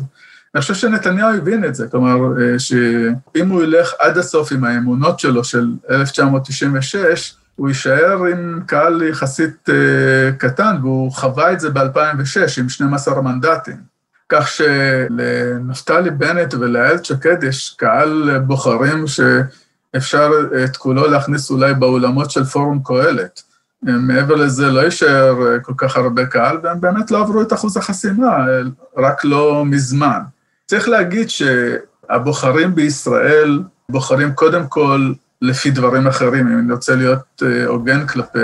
אני 0.54 0.60
חושב 0.60 0.74
שנתניהו 0.74 1.36
הבין 1.36 1.64
את 1.64 1.74
זה, 1.74 1.88
כלומר, 1.88 2.18
שאם 2.58 3.48
הוא 3.48 3.62
ילך 3.62 3.92
עד 3.98 4.18
הסוף 4.18 4.52
עם 4.52 4.64
האמונות 4.64 5.20
שלו 5.20 5.44
של 5.44 5.72
1996, 5.90 7.34
הוא 7.61 7.68
יישאר 7.68 8.25
עם 8.25 8.61
קהל 8.66 9.03
יחסית 9.03 9.68
uh, 9.68 9.73
קטן, 10.38 10.77
והוא 10.83 11.12
חווה 11.12 11.53
את 11.53 11.61
זה 11.61 11.70
ב-2006 11.70 12.61
עם 12.61 12.68
12 12.68 13.20
מנדטים. 13.23 13.77
כך 14.29 14.49
שלנפתלי 14.49 16.11
בנט 16.11 16.55
ולאיילת 16.55 17.05
שקד 17.05 17.44
יש 17.44 17.75
קהל 17.79 18.38
בוחרים 18.38 19.05
שאפשר 19.07 20.31
את 20.64 20.77
כולו 20.77 21.07
להכניס 21.07 21.51
אולי 21.51 21.75
באולמות 21.75 22.31
של 22.31 22.44
פורום 22.44 22.81
קהלת. 22.85 23.42
מעבר 23.83 24.35
לזה 24.35 24.66
לא 24.66 24.81
יישאר 24.81 25.37
כל 25.62 25.75
כך 25.77 25.96
הרבה 25.96 26.27
קהל, 26.27 26.59
והם 26.62 26.81
באמת 26.81 27.11
לא 27.11 27.20
עברו 27.20 27.42
את 27.42 27.53
אחוז 27.53 27.77
החסימה, 27.77 28.46
רק 28.96 29.25
לא 29.25 29.64
מזמן. 29.66 30.20
צריך 30.66 30.88
להגיד 30.88 31.31
שהבוחרים 31.31 32.75
בישראל 32.75 33.62
בוחרים 33.88 34.33
קודם 34.33 34.66
כל 34.66 35.12
לפי 35.42 35.70
דברים 35.70 36.07
אחרים, 36.07 36.48
אם 36.48 36.59
אני 36.59 36.72
רוצה 36.72 36.94
להיות 36.94 37.42
אה, 37.42 37.66
הוגן 37.66 38.07
כלפי 38.07 38.38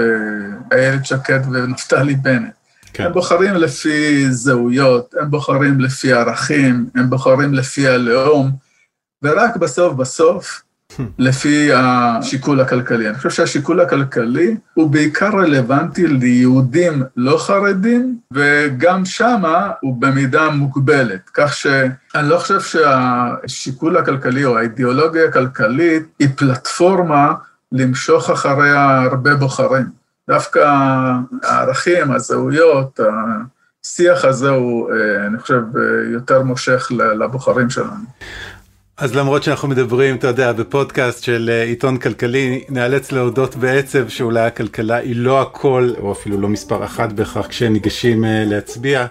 איילת 0.72 1.06
שקד 1.06 1.40
ונפתלי 1.52 2.14
בנט. 2.14 2.52
כן. 2.92 3.04
הם 3.04 3.12
בוחרים 3.12 3.54
לפי 3.54 4.30
זהויות, 4.30 5.14
הם 5.20 5.30
בוחרים 5.30 5.80
לפי 5.80 6.12
ערכים, 6.12 6.86
הם 6.94 7.10
בוחרים 7.10 7.54
לפי 7.54 7.88
הלאום, 7.88 8.50
ורק 9.22 9.56
בסוף 9.56 9.94
בסוף 9.94 10.62
לפי 11.18 11.70
השיקול 11.74 12.60
הכלכלי. 12.60 13.08
אני 13.08 13.16
חושב 13.16 13.30
שהשיקול 13.30 13.80
הכלכלי 13.80 14.56
הוא 14.74 14.90
בעיקר 14.90 15.30
רלוונטי 15.30 16.06
ליהודים 16.06 17.02
לא 17.16 17.38
חרדים, 17.38 18.18
וגם 18.32 19.04
שמה 19.04 19.70
הוא 19.80 20.00
במידה 20.00 20.50
מוגבלת. 20.50 21.30
כך 21.34 21.54
שאני 21.54 22.28
לא 22.28 22.38
חושב 22.38 22.60
שהשיקול 22.60 23.96
הכלכלי 23.96 24.44
או 24.44 24.58
האידיאולוגיה 24.58 25.28
הכלכלית 25.28 26.02
היא 26.18 26.28
פלטפורמה 26.36 27.34
למשוך 27.72 28.30
אחריה 28.30 29.02
הרבה 29.02 29.34
בוחרים. 29.34 29.86
דווקא 30.28 30.60
הערכים, 31.42 32.12
הזהויות, 32.12 33.00
השיח 33.84 34.24
הזה 34.24 34.50
הוא, 34.50 34.90
אה, 34.90 35.26
אני 35.26 35.38
חושב, 35.38 35.62
אה, 35.76 36.12
יותר 36.12 36.42
מושך 36.42 36.88
לבוחרים 36.92 37.70
שלנו. 37.70 38.04
אז 38.98 39.14
למרות 39.14 39.42
שאנחנו 39.42 39.68
מדברים, 39.68 40.16
אתה 40.16 40.26
יודע, 40.26 40.52
בפודקאסט 40.52 41.24
של 41.24 41.50
אה, 41.52 41.62
עיתון 41.62 41.96
כלכלי, 41.96 42.64
נאלץ 42.68 43.12
להודות 43.12 43.56
בעצב 43.56 44.08
שאולי 44.08 44.40
הכלכלה 44.40 44.96
היא 44.96 45.16
לא 45.16 45.42
הכל, 45.42 45.90
או 45.98 46.12
אפילו 46.12 46.40
לא 46.40 46.48
מספר 46.48 46.84
אחת 46.84 47.12
בהכרח 47.12 47.46
כשניגשים 47.46 48.24
אה, 48.24 48.44
להצביע. 48.46 49.06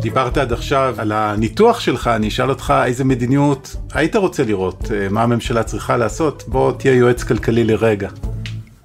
דיברת 0.00 0.38
עד 0.38 0.52
עכשיו 0.52 0.94
על 0.98 1.12
הניתוח 1.12 1.80
שלך, 1.80 2.08
אני 2.08 2.28
אשאל 2.28 2.50
אותך 2.50 2.74
איזה 2.84 3.04
מדיניות 3.04 3.76
היית 3.94 4.16
רוצה 4.16 4.44
לראות, 4.44 4.90
אה, 4.94 5.08
מה 5.10 5.22
הממשלה 5.22 5.62
צריכה 5.62 5.96
לעשות, 5.96 6.44
בוא 6.48 6.72
תהיה 6.72 6.94
יועץ 6.94 7.24
כלכלי 7.24 7.64
לרגע. 7.64 8.08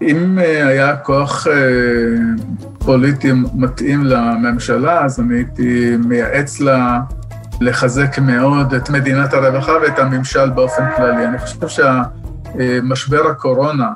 אם 0.01 0.37
היה 0.37 0.97
כוח 0.97 1.47
פוליטי 2.91 3.31
מתאים 3.53 4.03
לממשלה, 4.03 5.05
אז 5.05 5.19
אני 5.19 5.35
הייתי 5.35 5.97
מייעץ 6.05 6.59
לה 6.59 6.99
לחזק 7.61 8.19
מאוד 8.19 8.73
את 8.73 8.89
מדינת 8.89 9.33
הרווחה 9.33 9.71
ואת 9.81 9.99
הממשל 9.99 10.49
באופן 10.49 10.83
כללי. 10.95 11.25
אני 11.25 11.37
חושב 11.39 11.67
שמשבר 11.67 13.27
הקורונה 13.27 13.89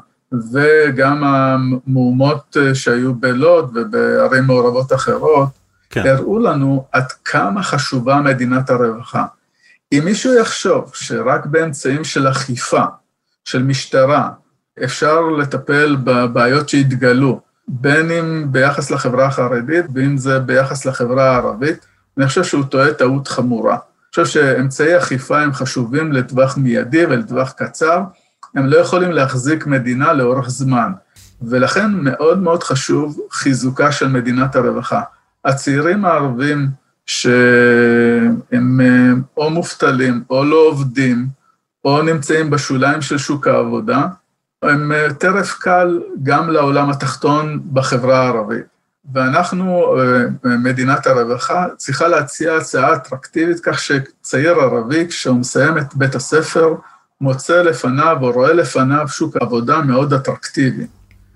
וגם 0.53 1.23
המהומות 1.23 2.58
שהיו 2.73 3.13
בלוד 3.13 3.77
ובערים 3.77 4.43
מעורבות 4.43 4.93
אחרות, 4.93 5.49
כן. 5.89 6.08
הראו 6.08 6.39
לנו 6.39 6.86
עד 6.91 7.12
כמה 7.25 7.63
חשובה 7.63 8.21
מדינת 8.21 8.69
הרווחה. 8.69 9.25
אם 9.91 10.01
מישהו 10.05 10.34
יחשוב 10.34 10.91
שרק 10.93 11.45
באמצעים 11.45 12.03
של 12.03 12.27
אכיפה, 12.27 12.84
של 13.45 13.63
משטרה, 13.63 14.29
אפשר 14.84 15.21
לטפל 15.21 15.97
בבעיות 16.03 16.69
שהתגלו, 16.69 17.41
בין 17.67 18.12
אם 18.12 18.45
ביחס 18.51 18.91
לחברה 18.91 19.25
החרדית 19.25 19.86
ואם 19.93 20.17
זה 20.17 20.39
ביחס 20.39 20.86
לחברה 20.86 21.32
הערבית, 21.32 21.86
אני 22.17 22.28
חושב 22.28 22.43
שהוא 22.43 22.63
טועה 22.63 22.93
טעות 22.93 23.28
חמורה. 23.28 23.73
אני 23.73 24.23
חושב 24.23 24.25
שאמצעי 24.25 24.97
אכיפה 24.97 25.41
הם 25.41 25.54
חשובים 25.54 26.12
לטווח 26.12 26.58
מיידי 26.58 27.06
ולטווח 27.06 27.51
קצר, 27.51 28.01
הם 28.56 28.65
לא 28.65 28.78
יכולים 28.78 29.12
להחזיק 29.12 29.67
מדינה 29.67 30.13
לאורך 30.13 30.49
זמן, 30.49 30.91
ולכן 31.41 31.91
מאוד 31.91 32.41
מאוד 32.41 32.63
חשוב 32.63 33.19
חיזוקה 33.32 33.91
של 33.91 34.08
מדינת 34.08 34.56
הרווחה. 34.56 35.01
הצעירים 35.45 36.06
הערבים 36.06 36.67
שהם 37.06 38.82
אה, 38.82 39.13
או 39.38 39.49
מובטלים 39.49 40.23
או 40.30 40.43
לא 40.43 40.67
עובדים, 40.67 41.28
או 41.86 42.01
נמצאים 42.01 42.49
בשוליים 42.49 43.01
של 43.01 43.17
שוק 43.17 43.47
העבודה, 43.47 44.08
הם 44.69 44.91
אה, 44.91 45.13
טרף 45.13 45.54
קל 45.60 46.01
גם 46.23 46.49
לעולם 46.49 46.89
התחתון 46.89 47.60
בחברה 47.73 48.19
הערבית. 48.21 48.65
ואנחנו, 49.13 49.95
אה, 49.99 50.23
מדינת 50.58 51.08
הרווחה, 51.08 51.65
צריכה 51.78 52.08
להציע 52.08 52.56
הצעה 52.56 52.95
אטרקטיבית 52.95 53.60
כך 53.63 53.80
שצעיר 53.80 54.60
ערבי, 54.60 55.08
כשהוא 55.08 55.39
מסיים 55.39 55.78
את 55.78 55.95
בית 55.95 56.15
הספר, 56.15 56.75
מוצא 57.21 57.62
לפניו 57.62 58.17
או 58.21 58.32
רואה 58.32 58.54
לפניו 58.54 59.08
שוק 59.08 59.36
עבודה 59.38 59.82
מאוד 59.82 60.13
אטרקטיבי. 60.13 60.88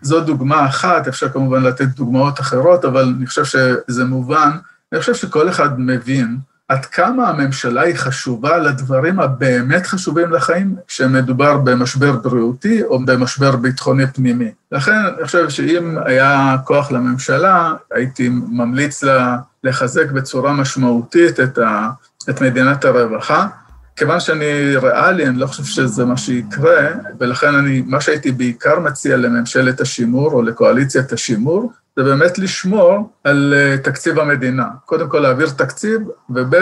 זו 0.02 0.22
דוגמה 0.22 0.66
אחת, 0.66 1.08
אפשר 1.08 1.30
כמובן 1.30 1.64
לתת 1.64 1.86
דוגמאות 1.86 2.40
אחרות, 2.40 2.86
אבל 2.86 3.14
אני 3.18 3.28
חושב 3.28 3.46
שזה 3.46 4.06
מובן. 4.06 4.52
אני 4.92 5.00
חושב 5.00 5.14
שכל 5.14 5.50
אחד 5.50 5.80
מבין 5.80 6.38
עד 6.70 6.86
כמה 6.86 7.30
הממשלה 7.30 7.82
היא 7.82 7.96
חשובה 7.96 8.58
לדברים 8.58 9.20
הבאמת 9.20 9.86
חשובים 9.86 10.32
לחיים, 10.32 10.76
כשמדובר 10.88 11.58
במשבר 11.58 12.12
בריאותי 12.12 12.84
או 12.84 13.06
במשבר 13.06 13.56
ביטחוני 13.56 14.08
פנימי. 14.08 14.52
לכן 14.72 14.92
אני 14.92 15.26
חושב 15.26 15.50
שאם 15.50 15.98
היה 16.06 16.56
כוח 16.64 16.92
לממשלה, 16.92 17.74
הייתי 17.92 18.30
ממליץ 18.32 19.04
לה 19.04 19.38
לחזק 19.64 20.12
בצורה 20.12 20.54
משמעותית 20.54 21.40
את, 21.40 21.58
ה, 21.58 21.90
את 22.30 22.42
מדינת 22.42 22.86
הרווחה. 22.86 23.48
כיוון 24.00 24.20
שאני 24.20 24.76
ריאלי, 24.76 25.28
אני 25.28 25.38
לא 25.38 25.46
חושב 25.46 25.64
שזה 25.64 26.06
מה 26.06 26.18
שיקרה, 26.18 26.88
ולכן 27.20 27.56
אני, 27.56 27.84
מה 27.86 28.02
שהייתי 28.02 28.32
בעיקר 28.32 28.80
מציע 28.80 29.18
לממשלת 29.18 29.82
השימור 29.82 30.32
או 30.34 30.42
לקואליציית 30.42 31.12
השימור, 31.12 31.72
זה 31.96 32.04
באמת 32.04 32.40
לשמור 32.40 33.14
על 33.24 33.54
אה, 33.58 33.78
תקציב 33.78 34.20
המדינה. 34.20 34.66
קודם 34.86 35.10
כל 35.10 35.20
להעביר 35.20 35.50
תקציב, 35.50 36.02
וב' 36.30 36.56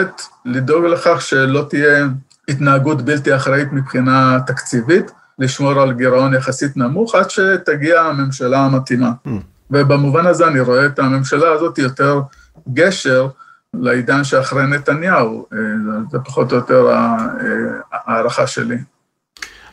לדאוג 0.44 0.84
לכך 0.84 1.22
שלא 1.22 1.66
תהיה 1.70 2.06
התנהגות 2.48 3.02
בלתי 3.02 3.36
אחראית 3.36 3.72
מבחינה 3.72 4.38
תקציבית, 4.46 5.10
לשמור 5.38 5.80
על 5.80 5.92
גירעון 5.92 6.34
יחסית 6.34 6.76
נמוך 6.76 7.14
עד 7.14 7.30
שתגיע 7.30 8.00
הממשלה 8.00 8.58
המתאימה. 8.58 9.10
Mm. 9.26 9.30
ובמובן 9.70 10.26
הזה 10.26 10.46
אני 10.46 10.60
רואה 10.60 10.86
את 10.86 10.98
הממשלה 10.98 11.52
הזאת 11.52 11.78
יותר 11.78 12.20
גשר 12.72 13.28
לעידן 13.74 14.24
שאחרי 14.24 14.66
נתניהו, 14.66 15.46
אה, 15.52 15.58
זה 16.10 16.18
פחות 16.18 16.52
או 16.52 16.56
יותר 16.56 16.90
אה, 16.90 17.16
ההערכה 17.92 18.46
שלי. 18.46 18.76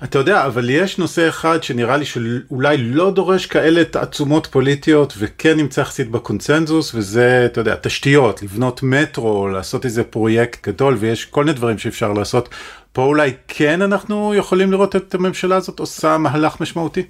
אתה 0.04 0.20
יודע, 0.20 0.46
אבל 0.46 0.70
יש 0.70 0.98
נושא 0.98 1.30
אחד 1.30 1.64
שנראה 1.64 1.98
לי 1.98 2.06
שאולי 2.06 2.78
לא 2.78 3.12
דורש 3.12 3.46
כאלה 3.46 3.86
תעצומות 3.86 4.48
פוליטיות 4.48 5.14
וכן 5.18 5.58
נמצא 5.58 5.82
יחסית 5.82 6.12
בקונצנזוס, 6.12 6.96
וזה, 6.96 7.44
אתה 7.46 7.62
יודע, 7.62 7.76
תשתיות, 7.82 8.44
לבנות 8.44 8.84
מטרו, 8.84 9.48
לעשות 9.48 9.86
איזה 9.86 10.04
פרויקט 10.04 10.68
גדול, 10.68 10.96
ויש 11.00 11.26
כל 11.26 11.44
מיני 11.44 11.58
דברים 11.58 11.78
שאפשר 11.78 12.14
לעשות. 12.14 12.50
פה 12.94 13.02
אולי 13.02 13.34
כן 13.48 13.82
אנחנו 13.82 14.34
יכולים 14.34 14.72
לראות 14.72 14.96
את 14.96 15.16
הממשלה 15.16 15.56
הזאת 15.56 15.80
עושה 15.80 16.18
מהלך 16.18 16.62
משמעותי? 16.62 17.06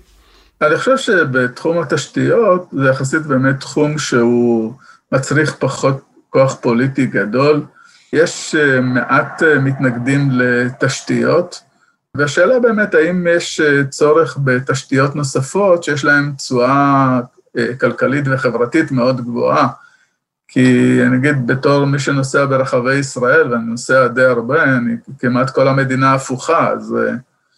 אני 0.61 0.77
חושב 0.77 0.97
שבתחום 0.97 1.77
התשתיות 1.77 2.69
זה 2.71 2.89
יחסית 2.89 3.21
באמת 3.21 3.59
תחום 3.59 3.97
שהוא 3.97 4.73
מצריך 5.11 5.55
פחות 5.59 6.01
כוח 6.35 6.55
פוליטי 6.61 7.05
גדול. 7.05 7.61
יש 8.13 8.55
אה, 8.55 8.81
מעט 8.81 9.43
אה, 9.43 9.59
מתנגדים 9.59 10.29
לתשתיות, 10.31 11.61
והשאלה 12.15 12.59
באמת, 12.59 12.93
האם 12.95 13.27
יש 13.29 13.59
אה, 13.59 13.83
צורך 13.83 14.37
בתשתיות 14.43 15.15
נוספות 15.15 15.83
שיש 15.83 16.05
להן 16.05 16.31
תשואה 16.37 17.19
כלכלית 17.79 18.25
וחברתית 18.27 18.91
מאוד 18.91 19.21
גבוהה? 19.21 19.67
כי 20.47 20.99
אני 21.07 21.17
אגיד, 21.17 21.47
בתור 21.47 21.85
מי 21.85 21.99
שנוסע 21.99 22.45
ברחבי 22.45 22.95
ישראל, 22.95 23.51
ואני 23.51 23.65
נוסע 23.65 24.07
די 24.07 24.23
הרבה, 24.23 24.63
אני 24.63 24.95
כמעט 25.19 25.49
כל 25.49 25.67
המדינה 25.67 26.13
הפוכה, 26.13 26.71
אז 26.71 26.95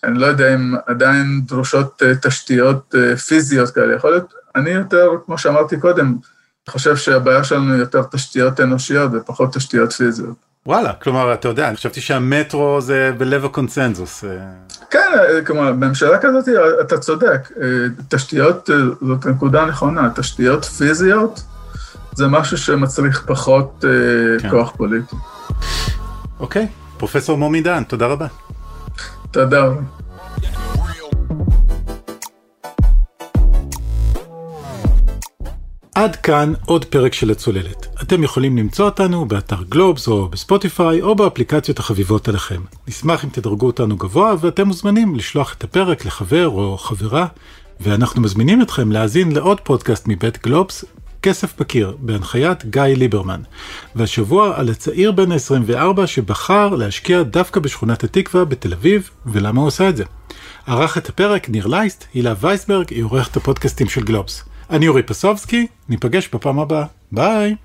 אני 0.03 0.19
לא 0.19 0.25
יודע 0.25 0.55
אם 0.55 0.73
עדיין 0.85 1.41
דרושות 1.45 2.03
תשתיות 2.21 2.95
פיזיות 3.27 3.69
כאלה. 3.69 3.95
יכול 3.95 4.11
להיות, 4.11 4.33
אני 4.55 4.69
יותר, 4.69 5.09
כמו 5.25 5.37
שאמרתי 5.37 5.79
קודם, 5.79 6.15
חושב 6.71 6.95
שהבעיה 6.95 7.43
שלנו 7.43 7.73
היא 7.73 7.79
יותר 7.79 8.03
תשתיות 8.11 8.59
אנושיות 8.59 9.11
ופחות 9.13 9.53
תשתיות 9.53 9.93
פיזיות. 9.93 10.35
וואלה, 10.65 10.93
כלומר, 10.93 11.33
אתה 11.33 11.47
יודע, 11.47 11.67
אני 11.67 11.75
חשבתי 11.77 12.01
שהמטרו 12.01 12.81
זה 12.81 13.11
בלב 13.17 13.45
הקונצנזוס. 13.45 14.23
אה. 14.23 14.29
כן, 14.89 15.11
אה, 15.19 15.45
כלומר, 15.45 15.71
בממשלה 15.71 16.17
כזאת 16.17 16.45
אתה 16.81 16.97
צודק, 16.97 17.51
אה, 17.61 17.67
תשתיות, 18.09 18.69
זאת 19.01 19.25
נקודה 19.25 19.65
נכונה, 19.65 20.09
תשתיות 20.15 20.65
פיזיות 20.65 21.43
זה 22.13 22.27
משהו 22.27 22.57
שמצריך 22.57 23.23
פחות 23.27 23.85
כן. 24.39 24.49
כוח 24.49 24.71
פוליטי. 24.77 25.15
אוקיי, 26.39 26.67
פרופסור 26.97 27.37
מומי 27.37 27.61
דן, 27.61 27.83
תודה 27.83 28.07
רבה. 28.07 28.27
תודה 29.31 29.61
רבה. 29.61 29.96
עד 35.97 36.15
כאן 36.15 36.53
עוד 36.65 36.85
פרק 36.85 37.13
של 37.13 37.31
הצוללת. 37.31 37.87
אתם 38.01 38.23
יכולים 38.23 38.57
למצוא 38.57 38.85
אותנו 38.85 39.25
באתר 39.25 39.63
גלובס 39.69 40.07
או 40.07 40.27
בספוטיפיי 40.27 41.01
או 41.01 41.15
באפליקציות 41.15 41.79
החביבות 41.79 42.27
עליכם. 42.27 42.61
נשמח 42.87 43.23
אם 43.25 43.29
תדרגו 43.29 43.65
אותנו 43.65 43.97
גבוה 43.97 44.35
ואתם 44.39 44.67
מוזמנים 44.67 45.15
לשלוח 45.15 45.53
את 45.53 45.63
הפרק 45.63 46.05
לחבר 46.05 46.47
או 46.47 46.77
חברה, 46.77 47.27
ואנחנו 47.79 48.21
מזמינים 48.21 48.61
אתכם 48.61 48.91
להאזין 48.91 49.31
לעוד 49.31 49.59
פודקאסט 49.59 50.07
מבית 50.07 50.43
גלובס, 50.43 50.85
כסף 51.21 51.59
בקיר, 51.59 51.97
בהנחיית 51.99 52.65
גיא 52.65 52.81
ליברמן. 52.81 53.41
והשבוע 53.95 54.59
על 54.59 54.69
הצעיר 54.69 55.11
בן 55.11 55.31
ה-24 55.31 56.07
שבחר 56.07 56.69
להשקיע 56.69 57.23
דווקא 57.23 57.59
בשכונת 57.59 58.03
התקווה 58.03 58.45
בתל 58.45 58.73
אביב, 58.73 59.09
ולמה 59.25 59.59
הוא 59.59 59.67
עושה 59.67 59.89
את 59.89 59.97
זה. 59.97 60.03
ערך 60.67 60.97
את 60.97 61.09
הפרק 61.09 61.49
ניר 61.49 61.67
לייסט, 61.67 62.05
הילה 62.13 62.33
וייסברג 62.41 62.85
היא 62.89 63.03
עורכת 63.03 63.37
הפודקאסטים 63.37 63.89
של 63.89 64.03
גלובס. 64.03 64.43
אני 64.69 64.87
אורי 64.87 65.03
פסובסקי, 65.03 65.67
ניפגש 65.89 66.29
בפעם 66.33 66.59
הבאה. 66.59 66.85
ביי! 67.11 67.55